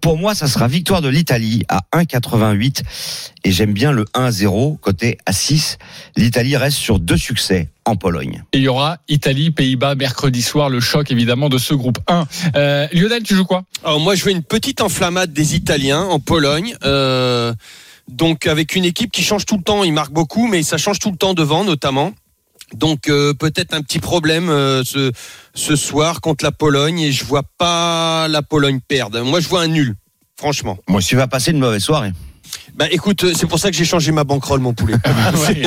[0.00, 2.82] Pour moi, ça sera victoire de l'Italie à 1,88
[3.44, 5.78] et j'aime bien le 1-0 côté à 6.
[6.16, 8.42] L'Italie reste sur deux succès en Pologne.
[8.52, 10.70] Et il y aura Italie, Pays-Bas mercredi soir.
[10.70, 12.24] Le choc évidemment de ce groupe 1.
[12.56, 13.64] Euh, Lionel, tu joues quoi?
[13.84, 16.74] Alors moi, je veux une petite enflammade des Italiens en Pologne.
[16.84, 17.52] Euh,
[18.08, 20.98] Donc avec une équipe qui change tout le temps, il marque beaucoup, mais ça change
[20.98, 22.12] tout le temps devant notamment.
[22.72, 25.12] Donc euh, peut-être un petit problème euh, ce,
[25.54, 29.22] ce soir contre la Pologne et je vois pas la Pologne perdre.
[29.22, 29.94] Moi je vois un nul,
[30.36, 30.78] franchement.
[30.88, 32.12] Moi, tu vas passer une mauvaise soirée.
[32.74, 34.94] Bah écoute, euh, c'est pour ça que j'ai changé ma banquerolle mon poulet.
[35.46, 35.62] Ouais.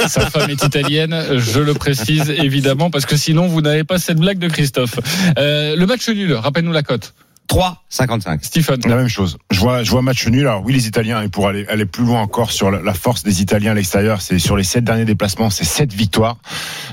[0.08, 4.18] Sa femme est italienne, je le précise évidemment, parce que sinon vous n'avez pas cette
[4.18, 4.98] blague de Christophe.
[5.38, 7.14] Euh, le match nul, rappelle-nous la cote.
[7.50, 8.44] 3,55.
[8.44, 8.80] Stephen.
[8.86, 9.36] La même chose.
[9.50, 10.46] Je vois, je vois match nul.
[10.46, 13.24] Alors oui, les Italiens, et pour aller, aller plus loin encore sur la, la force
[13.24, 16.36] des Italiens à l'extérieur, c'est sur les sept derniers déplacements, c'est sept victoires.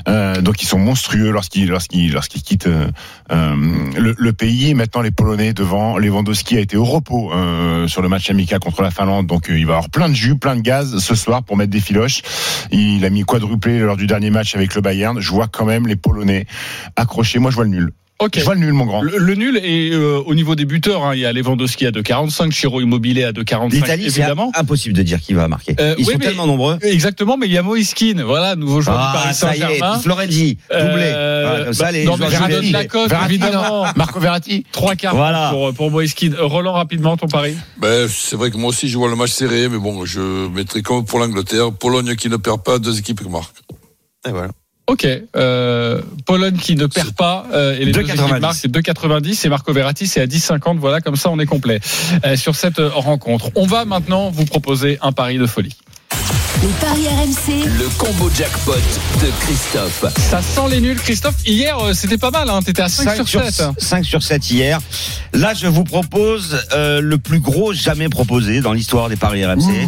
[0.07, 2.87] Euh, donc ils sont monstrueux lorsqu'ils lorsqu'ils lorsqu'ils quittent euh,
[3.31, 3.55] euh,
[3.97, 4.73] le, le pays.
[4.73, 8.81] Maintenant, les Polonais devant Lewandowski a été au repos euh, sur le match amical contre
[8.81, 9.27] la Finlande.
[9.27, 11.71] Donc euh, il va avoir plein de jus, plein de gaz ce soir pour mettre
[11.71, 12.23] des filoches.
[12.71, 15.19] Il a mis quadruplé lors du dernier match avec le Bayern.
[15.19, 16.47] Je vois quand même les Polonais
[16.95, 17.37] accrochés.
[17.37, 17.91] Moi, je vois le nul.
[18.19, 18.39] Ok.
[18.39, 19.01] Je vois le nul, mon grand.
[19.03, 21.03] Le, le nul est euh, au niveau des buteurs.
[21.05, 21.13] hein.
[21.13, 24.51] Il y a Lewandowski à 2,45, Chiro Immobilier à 2,45 L'Italie, c'est évidemment.
[24.55, 25.75] impossible de dire qui va marquer.
[25.79, 26.79] Euh, Ils oui, sont mais- tellement nombreux.
[26.81, 29.61] Exactement, mais il y a Moiskin, voilà, nouveau joueur du Ah, Paris ça y est,
[29.61, 29.99] Saint-Germain.
[29.99, 31.03] Florenzi, doublé.
[31.15, 32.71] Euh, Voilà, comme ça, bah, les non, mais du Verratti.
[32.71, 33.85] Verratti, évidemment.
[33.95, 34.65] Marco Verratti.
[34.71, 35.49] Trois quarts Voilà.
[35.51, 36.31] pour, pour Moiskin.
[36.33, 39.29] Euh, Roland, rapidement, ton pari Ben, c'est vrai que moi aussi, je vois le match
[39.31, 43.21] serré, mais bon, je mettrai comme pour l'Angleterre, Pologne qui ne perd pas, deux équipes
[43.21, 43.53] qui marquent.
[44.27, 44.49] Et voilà.
[44.87, 45.05] Ok.
[45.35, 48.11] Euh, Pologne qui ne perd pas euh, et les deux 2,90.
[48.13, 50.77] équipes marquent, c'est 2,90 et Marco Verratti c'est à 10,50.
[50.77, 51.79] Voilà, comme ça on est complet
[52.25, 53.51] euh, sur cette euh, rencontre.
[53.55, 55.75] On va maintenant vous proposer un pari de folie.
[56.61, 57.65] Les paris RMC.
[57.65, 60.05] Le combo jackpot de Christophe.
[60.17, 61.35] Ça sent les nuls, Christophe.
[61.45, 62.49] Hier, euh, c'était pas mal.
[62.49, 62.61] Hein.
[62.63, 63.67] T'étais à 5, sur 7.
[63.77, 64.79] 5 sur 7 hier.
[65.33, 69.87] Là, je vous propose euh, le plus gros jamais proposé dans l'histoire des paris RMC.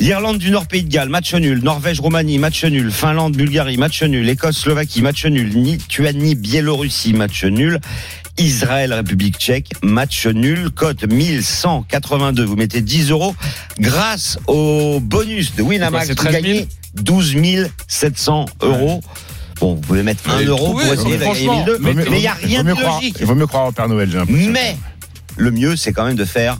[0.00, 1.60] L'Irlande du Nord, Pays de Galles, match nul.
[1.62, 2.90] Norvège, Roumanie, match nul.
[2.90, 4.26] Finlande, Bulgarie, match nul.
[4.28, 5.48] Écosse, Slovaquie, match nul.
[5.48, 7.78] Lituanie, Biélorussie, match nul.
[8.38, 10.70] Israël, République tchèque, match nul.
[10.70, 12.44] Cote 1182.
[12.44, 13.34] Vous mettez 10 euros
[13.78, 16.08] grâce au bonus de Winamax.
[16.08, 16.42] Vous 13 000?
[16.44, 17.36] gagnez 12
[17.86, 19.02] 700 euros.
[19.60, 21.78] Bon, vous pouvez mettre 1 Mais euro pour essayer de gagner franchement, 1002.
[21.80, 23.16] mais- il n'y a rien de croire- logique.
[23.20, 24.50] Il vaut mieux croire au Père Noël, j'ai l'impression.
[24.50, 24.76] Mais
[25.36, 26.56] le mieux, c'est quand même de faire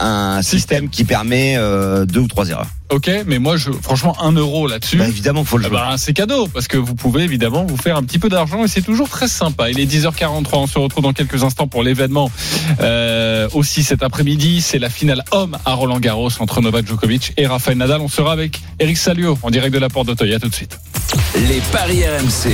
[0.00, 2.66] un système qui permet euh, deux ou trois erreurs.
[2.90, 4.98] Ok, mais moi, je, franchement, 1 euro là-dessus.
[4.98, 5.76] Bah, évidemment, faut le Ah jouer.
[5.78, 8.68] bah, c'est cadeau parce que vous pouvez évidemment vous faire un petit peu d'argent et
[8.68, 9.70] c'est toujours très sympa.
[9.70, 12.30] Il est 10h43, on se retrouve dans quelques instants pour l'événement
[12.80, 14.60] euh, aussi cet après-midi.
[14.60, 18.00] C'est la finale homme à Roland Garros entre Novak Djokovic et Rafael Nadal.
[18.00, 20.34] On sera avec Eric Salio en direct de la Porte d'Auteuil.
[20.34, 20.78] À tout de suite.
[21.48, 22.50] Les paris RMC.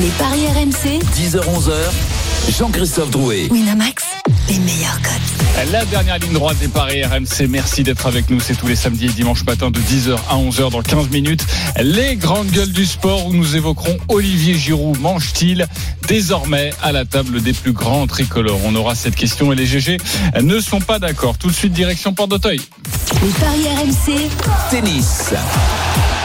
[0.00, 0.98] Les paris RMC.
[1.16, 2.21] 10h-11h.
[2.50, 3.48] Jean-Christophe Drouet.
[3.50, 4.04] Winamax.
[4.48, 5.70] Les meilleurs cotes.
[5.70, 7.46] La dernière ligne droite des paris RMC.
[7.48, 8.40] Merci d'être avec nous.
[8.40, 11.46] C'est tous les samedis et dimanches matin de 10h à 11h dans 15 minutes.
[11.80, 14.98] Les grandes gueules du sport où nous évoquerons Olivier Giroud.
[15.00, 15.66] Mange-t-il
[16.08, 18.60] désormais à la table des plus grands tricolores?
[18.64, 19.98] On aura cette question et les GG
[20.42, 21.38] ne sont pas d'accord.
[21.38, 22.60] Tout de suite, direction Porte d'Auteuil.
[23.22, 24.28] Les paris RMC.
[24.70, 25.32] Tennis.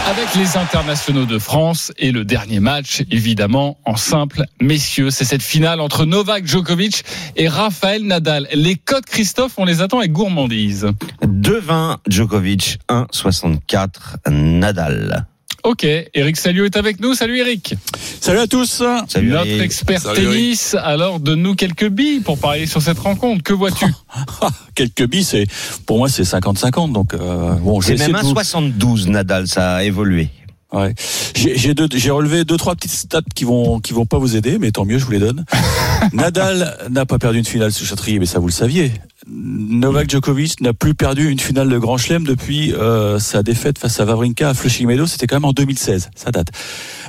[0.09, 5.41] Avec les internationaux de France et le dernier match, évidemment, en simple, messieurs, c'est cette
[5.41, 7.03] finale entre Novak Djokovic
[7.35, 8.47] et Raphaël Nadal.
[8.53, 10.87] Les codes, Christophe, on les attend avec gourmandise.
[11.23, 15.27] 2-20 Djokovic, 1-64 Nadal.
[15.67, 17.13] Ok, Eric Salio est avec nous.
[17.13, 17.75] Salut Eric.
[18.21, 18.81] Salut à tous.
[19.09, 19.63] Salut, Notre Eric.
[19.63, 20.31] expert Salut, Eric.
[20.33, 20.75] tennis.
[20.81, 23.43] Alors, donne-nous quelques billes pour parier sur cette rencontre.
[23.43, 23.85] Que vois-tu?
[24.75, 25.45] Quelques billes, c'est
[25.85, 26.93] pour moi c'est 50-50.
[26.93, 30.29] Donc euh, bon, C'est même de vous- 1,72 Nadal, ça a évolué.
[30.73, 30.93] Ouais.
[31.35, 34.85] J'ai relevé deux trois petites stats qui vont qui vont pas vous aider, mais tant
[34.85, 35.45] mieux, je vous les donne.
[36.13, 38.91] Nadal n'a pas perdu une finale sous Châtrier, mais ça vous le saviez.
[39.27, 43.99] Novak Djokovic n'a plus perdu une finale de Grand Chelem depuis euh, sa défaite face
[43.99, 46.47] à Wawrinka à Flushing Meadows, c'était quand même en 2016, ça date.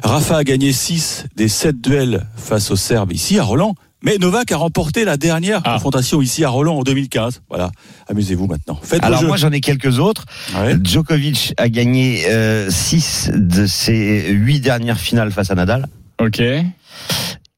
[0.02, 3.74] Rafa a gagné 6 des 7 duels face aux Serbes ici à Roland.
[4.02, 5.74] Mais Novak a remporté la dernière Ah.
[5.74, 7.42] confrontation ici à Roland en 2015.
[7.48, 7.70] Voilà,
[8.08, 8.78] amusez-vous maintenant.
[8.82, 10.24] Faites Alors moi j'en ai quelques autres.
[10.56, 10.76] Ouais.
[10.82, 12.24] Djokovic a gagné
[12.70, 15.86] 6 de ses 8 dernières finales face à Nadal.
[16.20, 16.38] Ok,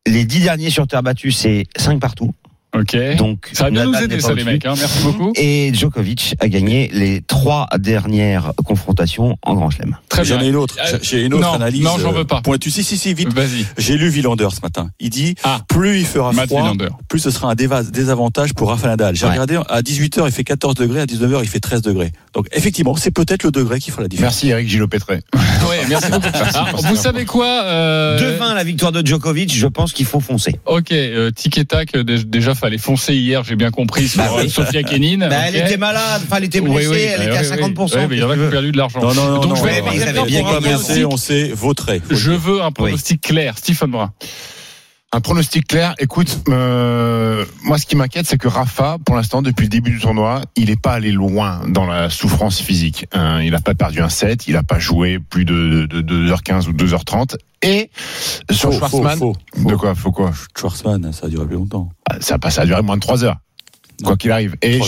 [0.06, 2.32] Les 10 derniers sur terre battue, c'est 5 partout.
[2.74, 3.16] Ok.
[3.16, 4.64] Donc ça va bien nous aider, ça, les mecs.
[4.66, 4.74] hein.
[4.78, 5.32] Merci beaucoup.
[5.36, 9.96] Et Djokovic a gagné les 3 dernières confrontations en Grand Chelem.
[10.08, 10.38] Très bien.
[10.38, 10.76] J'en ai une autre.
[11.02, 11.82] J'ai une autre non, analyse.
[11.82, 12.40] non, j'en veux euh, pas.
[12.42, 12.70] Pointue.
[12.70, 13.32] Si, si, si, vite.
[13.32, 14.90] Vas-y, J'ai lu Villander ce matin.
[15.00, 15.60] Il dit Ah.
[15.68, 16.72] plus il fera Matt froid,
[17.08, 19.16] plus ce sera un désavantage pour Rafa Nadal.
[19.16, 19.32] J'ai Ouais.
[19.32, 22.12] regardé à 18h, il fait 14 degrés, à 19h, il fait 13 degrés.
[22.34, 24.34] Donc effectivement, c'est peut-être le degré qui fera la différence.
[24.34, 25.20] Merci Eric Gillot Pétré.
[25.68, 26.26] Ouais, merci beaucoup.
[26.54, 30.56] Alors, vous savez quoi euh, 2-20 la victoire de Djokovic, je pense qu'il faut foncer.
[30.66, 31.94] Ok, euh, tic et tac.
[31.94, 33.44] euh, dé- Déjà, fallait foncer hier.
[33.44, 34.50] J'ai bien compris sur Bah euh, oui.
[34.50, 35.28] Sofia Kenin.
[35.28, 35.62] Bah, Elle ok.
[35.66, 37.94] était malade, enfin elle était blessée, oui, elle oui, était à oui, 50%.
[37.96, 39.00] oui, mais il y en a qui ont perdu de l'argent.
[39.00, 39.90] Non, non, non, Donc, non, je vais non,
[40.26, 41.16] bien on.
[42.10, 43.54] Je veux un pronostic clair.
[43.58, 44.12] Stephen Brun.
[45.12, 45.94] Un pronostic clair.
[45.98, 49.98] Écoute, euh, moi, ce qui m'inquiète, c'est que Rafa, pour l'instant, depuis le début du
[49.98, 53.06] tournoi, il n'est pas allé loin dans la souffrance physique.
[53.12, 56.28] Hein, il n'a pas perdu un set, il n'a pas joué plus de, de, de
[56.28, 57.34] 2h15 ou 2h30.
[57.62, 57.90] Et
[58.52, 60.30] sur Faux, Schwarzman, faux, de quoi, faut quoi?
[60.56, 61.90] Schwarzman, ça a duré plus longtemps.
[62.08, 63.38] Ah, Ça ça a duré moins de 3 heures.
[64.04, 64.56] Quoi qu'il arrive.
[64.62, 64.80] Et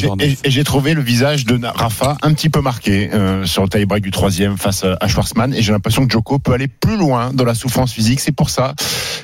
[0.45, 4.11] j'ai- trouvé le visage de Rafa un petit peu marqué euh, sur le tie-break du
[4.11, 5.53] troisième face à Schwarzman.
[5.55, 8.21] Et j'ai l'impression que Djoko peut aller plus loin dans la souffrance physique.
[8.21, 8.75] C'est pour ça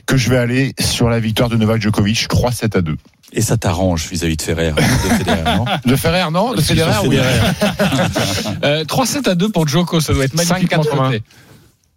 [0.06, 2.96] que je vais aller sur la victoire de Novak Djokovic 3-7 à 2.
[3.32, 7.18] Et ça t'arrange vis-à-vis de Ferrer, de Federer, non De Ferrer, non De Federer, oui.
[8.64, 11.20] Euh, 3-7 à 2 pour Joko, ça doit être magnifiquement 5,80.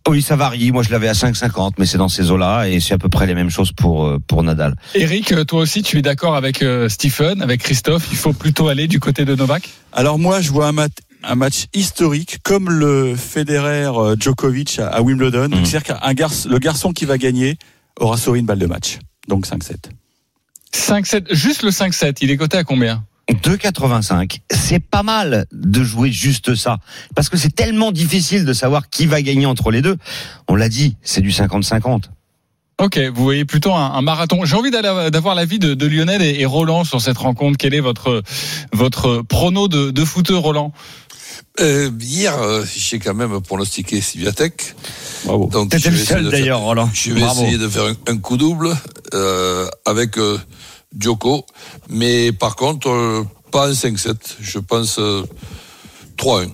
[0.08, 0.72] Oui, ça varie.
[0.72, 3.28] Moi, je l'avais à 5,50, mais c'est dans ces eaux-là et c'est à peu près
[3.28, 4.76] les mêmes choses pour euh, pour Nadal.
[4.96, 8.08] Eric, euh, toi aussi, tu es d'accord avec euh, Stephen, avec Christophe?
[8.12, 9.70] Il faut plutôt aller du côté de Novak?
[9.94, 15.50] Alors moi, je vois un, mat- un match historique comme le Federer Djokovic à, Wimbledon.
[15.50, 15.66] Mhm.
[15.66, 17.58] C'est-à-dire qu'un garçon, le garçon qui va gagner
[18.00, 18.98] aura sauvé une balle de match.
[19.28, 19.76] Donc 5-7.
[20.74, 23.04] 5-7, juste le 5-7, il est coté à combien?
[23.34, 24.40] 2,85.
[24.52, 26.78] C'est pas mal de jouer juste ça.
[27.16, 29.98] Parce que c'est tellement difficile de savoir qui va gagner entre les deux.
[30.48, 32.04] On l'a dit, c'est du 50-50.
[32.80, 34.44] Ok, vous voyez plutôt un, un marathon.
[34.44, 37.58] J'ai envie d'avoir l'avis de, de Lionel et, et Roland sur cette rencontre.
[37.60, 38.24] Quel est votre
[38.74, 40.74] votre prono de, de footeux, Roland?
[41.60, 44.74] Euh, hier, euh, j'ai quand même pronostiqué Sviatek.
[45.26, 45.48] Bravo.
[45.52, 46.90] Donc, T'étais je le vais essayer seul de faire- d'ailleurs, Roland.
[46.94, 47.44] Je vais Bravo.
[47.44, 48.76] essayer de faire un, un coup double
[49.14, 50.40] euh, avec euh,
[50.98, 51.46] Djoko.
[51.90, 54.16] Mais par contre, euh, pas un 5-7.
[54.40, 55.24] Je pense euh,
[56.18, 56.54] 3-1.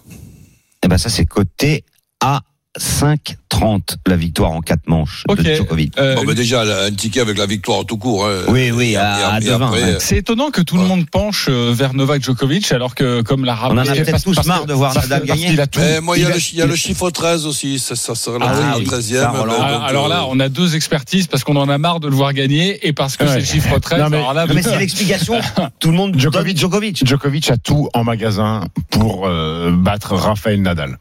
[0.83, 1.83] Eh ben ça, c'est coté
[2.19, 2.41] à
[2.79, 5.41] 5,30 la victoire en quatre manches Ok.
[5.41, 5.93] de Djokovic.
[5.97, 8.25] Euh, Bon, mais déjà, un ticket avec la victoire tout court.
[8.27, 8.43] hein.
[8.47, 9.95] Oui, oui, Et- à- à et 2,20, après, ouais.
[9.99, 13.53] C'est étonnant que tout le monde penche euh, vers Novak Djokovic, alors que, comme l'a
[13.53, 13.79] On rappelé...
[13.89, 15.59] en a peut-être tous marre de voir Nadal gagner.
[15.59, 15.79] a tout.
[15.79, 17.79] mais moi, il y a, il le, il y a il le chiffre 13 aussi.
[17.79, 19.19] Ça, ça serait Ah la oui, 13e.
[19.21, 19.53] ça, Roland.
[19.57, 21.99] mais Ah, donc, alors là, euh, on a deux expertises parce qu'on en a marre
[21.99, 23.31] de le voir gagner et parce que Ouais.
[23.33, 23.99] c'est le chiffre 13.
[24.01, 25.35] Non, mais- alors là, Non, mais c'est l'explication.
[25.79, 26.57] Tout le monde Djokovic.
[26.57, 26.97] Djokovic.
[26.97, 27.07] Djokovic.
[27.07, 30.97] Djokovic a tout en magasin pour euh, battre Rafael Nadal.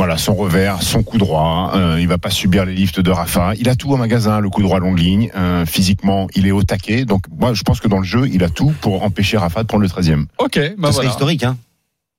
[0.00, 3.52] Voilà, son revers, son coup droit, euh, il va pas subir les lifts de Rafa.
[3.58, 5.30] Il a tout en magasin, le coup droit longue ligne.
[5.36, 7.04] euh, physiquement, il est au taquet.
[7.04, 9.68] Donc, moi, je pense que dans le jeu, il a tout pour empêcher Rafa de
[9.68, 10.24] prendre le 13e.
[10.38, 11.10] Ok, bah voilà.
[11.10, 11.58] historique, hein.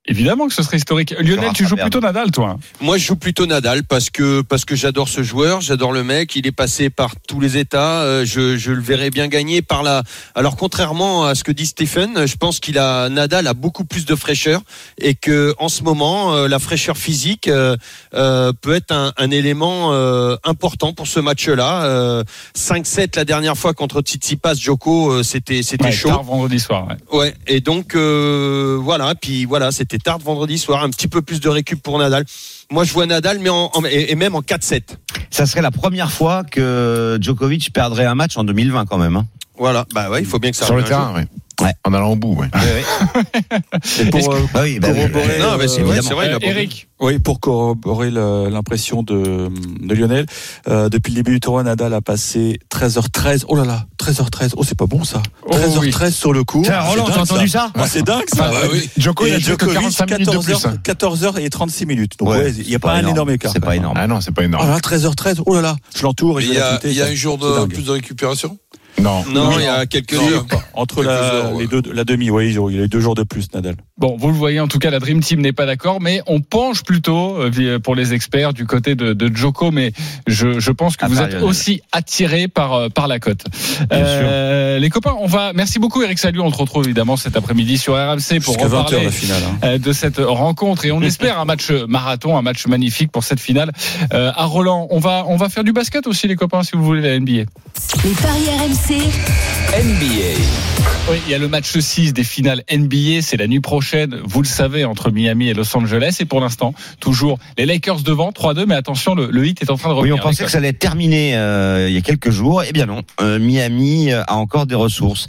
[0.07, 1.13] Évidemment que ce serait historique.
[1.19, 4.75] Lionel, tu joues plutôt Nadal, toi Moi, je joue plutôt Nadal parce que parce que
[4.75, 6.35] j'adore ce joueur, j'adore le mec.
[6.35, 8.01] Il est passé par tous les états.
[8.01, 10.01] euh, je, je le verrai bien gagner par la.
[10.33, 14.05] Alors, contrairement à ce que dit Stephen, je pense qu'il a Nadal a beaucoup plus
[14.05, 14.61] de fraîcheur
[14.97, 17.77] et que en ce moment, euh, la fraîcheur physique euh,
[18.15, 21.83] euh, peut être un, un élément euh, important pour ce match-là.
[21.83, 22.23] Euh,
[22.57, 26.09] 5-7 la dernière fois contre Tsitsipas, Djoko, euh, c'était c'était Ouais, chaud.
[26.23, 26.87] vendredi soir.
[26.87, 27.19] ouais.
[27.19, 31.39] Ouais, et donc euh, voilà, puis voilà, c'était tard vendredi soir, un petit peu plus
[31.39, 32.25] de récup pour Nadal.
[32.71, 34.81] Moi, je vois Nadal, mais en, en- et, même en 4-7.
[35.29, 39.15] Ça serait la première fois que Djokovic perdrait un match en 2020 quand même.
[39.17, 39.25] Hein.
[39.57, 41.21] Voilà, bah ouais, il faut bien que ça Sur le terrain, oui.
[41.61, 41.73] Ouais.
[41.85, 42.47] En allant au bout, ouais.
[43.99, 45.51] Et pour, euh, Ah oui, bah oui, corroborer, jour.
[45.51, 46.37] Non, mais c'est vrai, vrai.
[46.41, 49.49] il Eric, Oui, pour corroborer l'impression de,
[49.81, 50.25] de Lionel,
[50.67, 53.45] euh, depuis le début du tournoi, Nadal a passé 13h13.
[53.47, 54.53] Oh là là, 13h13.
[54.57, 55.21] Oh, c'est pas bon ça.
[55.45, 56.61] Oh 13h13 sur le coup.
[56.63, 58.51] Tiens, C'est Roland, dingue, t'as entendu ça Ah, C'est dingue ça.
[58.53, 58.89] Ah, oui.
[58.97, 60.53] Djoko, il Et a joué que Djokovic, 45 minutes de plus.
[60.53, 60.81] 14h,
[61.35, 62.13] 14h et 36 minutes.
[62.19, 63.29] Donc Ouais, il n'y a pas, pas un énorme.
[63.31, 63.51] écart.
[63.53, 63.97] C'est pas énorme.
[63.99, 64.67] Ah non, c'est pas Oh énorme.
[64.69, 65.41] là, 13h13.
[65.45, 67.83] Oh là là, je l'entoure et mais je il y a, un jour de plus
[67.85, 68.57] de récupération?
[69.01, 69.23] Non.
[69.31, 70.45] Non, il y a quelques Non, jours.
[70.73, 71.61] Entre la, heures, ouais.
[71.63, 73.75] les deux, la demi, oui, il a eu deux jours de plus, Nadal.
[73.97, 76.39] bon, vous le voyez, en tout cas, la Dream Team n'est pas d'accord, mais on
[76.41, 79.91] penche plutôt, euh, pour les experts, du côté de, de Joko, mais
[80.27, 83.43] je, je pense que vous êtes aussi attirés par, euh, par la cote.
[83.91, 87.77] Euh, les copains, on va, merci beaucoup Eric Salut, on te retrouve évidemment cet après-midi
[87.77, 89.41] sur RMC pour Jusqu'à 20h reparler la finale.
[89.63, 89.77] hein.
[89.77, 93.71] de cette rencontre et on espère un match marathon, un match magnifique pour cette finale.
[94.13, 96.83] Euh, à Roland, on va on va faire du basket aussi les copains si vous
[96.83, 97.31] voulez la NBA.
[98.03, 98.95] Les paris RMC,
[99.75, 100.60] NBA.
[101.09, 104.41] Oui, il y a le match 6 des finales NBA, c'est la nuit prochaine, vous
[104.41, 106.17] le savez, entre Miami et Los Angeles.
[106.21, 109.77] Et pour l'instant, toujours les Lakers devant, 3-2, mais attention, le, le hit est en
[109.77, 110.15] train de Oui, revenir.
[110.23, 112.63] on pensait que ça allait être terminé euh, il y a quelques jours.
[112.63, 115.25] Eh bien non, Euh, Miami euh, a encore des ressources.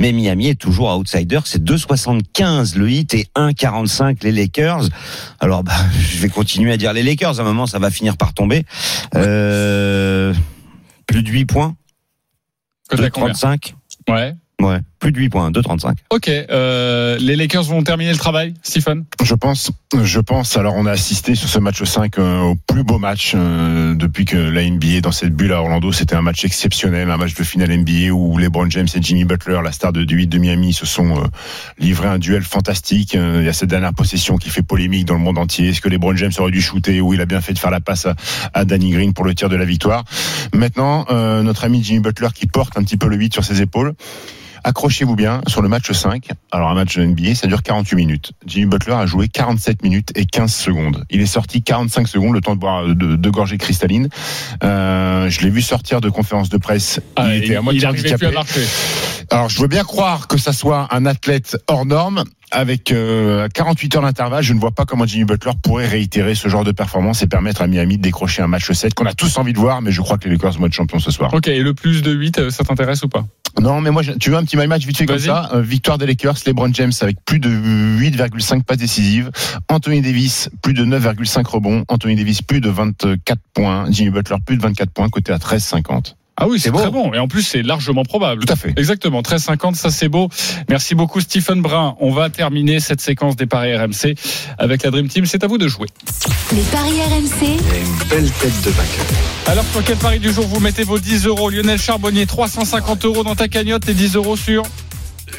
[0.00, 1.40] Mais Miami est toujours outsider.
[1.44, 4.84] C'est 2,75 le hit et 1,45 les Lakers.
[5.40, 7.40] Alors, bah, je vais continuer à dire les Lakers.
[7.40, 8.64] À un moment, ça va finir par tomber.
[9.16, 10.32] Euh,
[11.06, 11.74] plus de 8 points.
[12.88, 13.74] Cote à combien 2,35.
[14.08, 14.34] Ouais.
[14.62, 14.78] Ouais.
[15.00, 15.96] plus de 8 points, 2,35.
[16.10, 19.04] Ok, euh, les Lakers vont terminer le travail, Stephen?
[19.22, 19.70] Je pense,
[20.02, 20.56] je pense.
[20.56, 24.24] Alors, on a assisté sur ce match 5 euh, au plus beau match euh, depuis
[24.24, 25.92] que la NBA dans cette bulle à Orlando.
[25.92, 29.60] C'était un match exceptionnel, un match de finale NBA où LeBron James et Jimmy Butler,
[29.62, 31.26] la star de, du 8 de Miami, se sont euh,
[31.78, 33.14] livrés un duel fantastique.
[33.14, 35.68] Euh, il y a cette dernière possession qui fait polémique dans le monde entier.
[35.68, 37.80] Est-ce que LeBron James aurait dû shooter ou il a bien fait de faire la
[37.80, 38.14] passe à,
[38.54, 40.04] à Danny Green pour le tir de la victoire?
[40.54, 43.60] Maintenant, euh, notre ami Jimmy Butler qui porte un petit peu le 8 sur ses
[43.60, 43.92] épaules.
[44.66, 46.30] Accrochez-vous bien sur le match 5.
[46.50, 48.32] Alors un match de NBA, ça dure 48 minutes.
[48.46, 51.04] Jimmy Butler a joué 47 minutes et 15 secondes.
[51.08, 54.08] Il est sorti 45 secondes, le temps de boire de, de gorgées cristallines.
[54.64, 56.98] Euh, je l'ai vu sortir de conférence de presse.
[57.14, 58.28] Ah, il était à moitié handicapé.
[59.30, 62.24] Alors je veux bien croire que ça soit un athlète hors norme.
[62.52, 66.48] Avec euh, 48 heures d'intervalle, je ne vois pas comment Jimmy Butler pourrait réitérer ce
[66.48, 69.36] genre de performance et permettre à Miami de décrocher un match 7 qu'on a tous
[69.38, 71.34] envie de voir, mais je crois que les Lakers vont être champions ce soir.
[71.34, 73.24] Ok, et le plus de 8, euh, ça t'intéresse ou pas?
[73.60, 75.50] Non, mais moi, tu veux un petit my match vite fait comme ça?
[75.54, 79.30] Euh, Victoire des Lakers, LeBron James avec plus de 8,5 passes décisives.
[79.68, 81.84] Anthony Davis, plus de 9,5 rebonds.
[81.88, 83.86] Anthony Davis, plus de 24 points.
[83.90, 86.14] Jimmy Butler, plus de 24 points, côté à 13,50.
[86.38, 87.14] Ah oui, c'est très bon.
[87.14, 88.44] Et en plus, c'est largement probable.
[88.44, 88.74] Tout à fait.
[88.76, 90.28] Exactement, 13,50, ça c'est beau.
[90.68, 91.96] Merci beaucoup Stephen Brun.
[91.98, 94.14] On va terminer cette séquence des paris RMC
[94.58, 95.24] avec la Dream Team.
[95.24, 95.88] C'est à vous de jouer.
[96.52, 97.56] Les paris RMC,
[99.46, 101.48] Alors sur quel pari du jour vous mettez vos 10 euros?
[101.48, 104.62] Lionel Charbonnier, 350 euros dans ta cagnotte et 10 euros sur?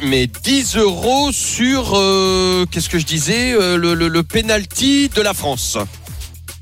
[0.01, 5.21] Mais 10 euros sur, euh, qu'est-ce que je disais, euh, le, le, le penalty de
[5.21, 5.77] la France.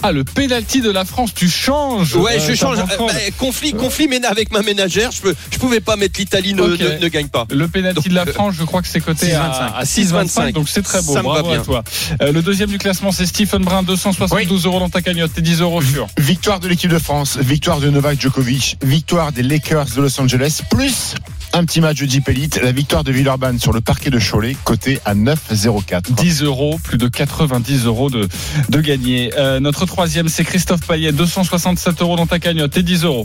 [0.07, 2.77] Ah, le penalty de la France, tu changes Ouais, euh, je change.
[2.77, 5.09] Euh, bah, conflit, conflit ména- avec ma ménagère.
[5.11, 7.47] Je, peux, je pouvais pas mettre l'Italie ne, ne, ne gagne pas.
[7.49, 10.15] Le penalty de la euh, France, je crois que c'est coté à, 6,25.
[10.19, 11.13] à 6,25, donc c'est très beau.
[11.13, 11.63] Ça me va à bien.
[11.63, 11.83] toi.
[12.21, 15.61] Euh, le deuxième du classement, c'est Stephen Brun, 272 euros dans ta cagnotte et 10
[15.61, 16.05] euros sur.
[16.19, 20.61] Victoire de l'équipe de France, victoire de Novak Djokovic, victoire des Lakers de Los Angeles,
[20.69, 21.15] plus
[21.55, 24.57] un petit match de Jeep Elite, la victoire de Villeurbanne sur le parquet de Cholet,
[24.65, 26.13] côté à 9,04.
[26.13, 28.27] 10 euros, plus de 90 euros de,
[28.67, 29.31] de gagné.
[29.37, 33.23] Euh, notre troisième, c'est Christophe Payet, 267 euros dans ta cagnotte et 10 euros.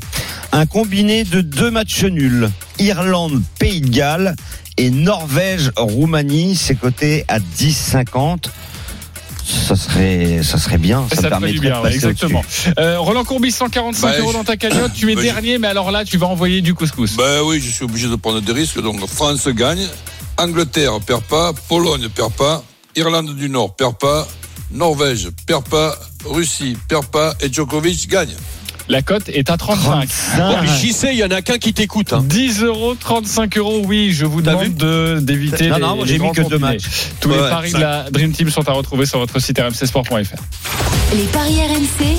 [0.53, 2.49] Un combiné de deux matchs nuls.
[2.79, 4.37] Irlande, Pays de Galles
[4.77, 8.45] et Norvège, Roumanie, c'est coté à 10,50.
[9.51, 11.07] Ça serait, ça serait bien.
[11.11, 12.43] Ça, Ça, me permettrait du bien, de ouais, passer exactement.
[12.79, 14.93] Euh, Roland Courbis, 145 Bah, euros dans ta cagnotte.
[14.95, 17.17] Tu es bah, dernier, mais alors là, tu vas envoyer du couscous.
[17.17, 18.81] Ben oui, je suis obligé de prendre des risques.
[18.81, 19.87] Donc France gagne,
[20.39, 22.63] Angleterre perd pas, Pologne perd pas,
[22.97, 24.27] Irlande du Nord perd pas,
[24.71, 28.35] Norvège perd pas, Russie perd pas et Djokovic gagne.
[28.91, 30.09] La cote est à 35.
[30.37, 32.13] Bon, J'y sais, il y en a qu'un qui t'écoute.
[32.13, 32.25] hein.
[32.27, 36.33] 10 euros, 35 euros, oui, je vous demande de- d'éviter Non, les, non, j'ai mis
[36.33, 36.87] que deux matchs.
[37.21, 40.13] Tous les paris ça- de la Dream Team sont à retrouver sur votre site rmcsport.fr.
[41.15, 42.17] les paris RMC.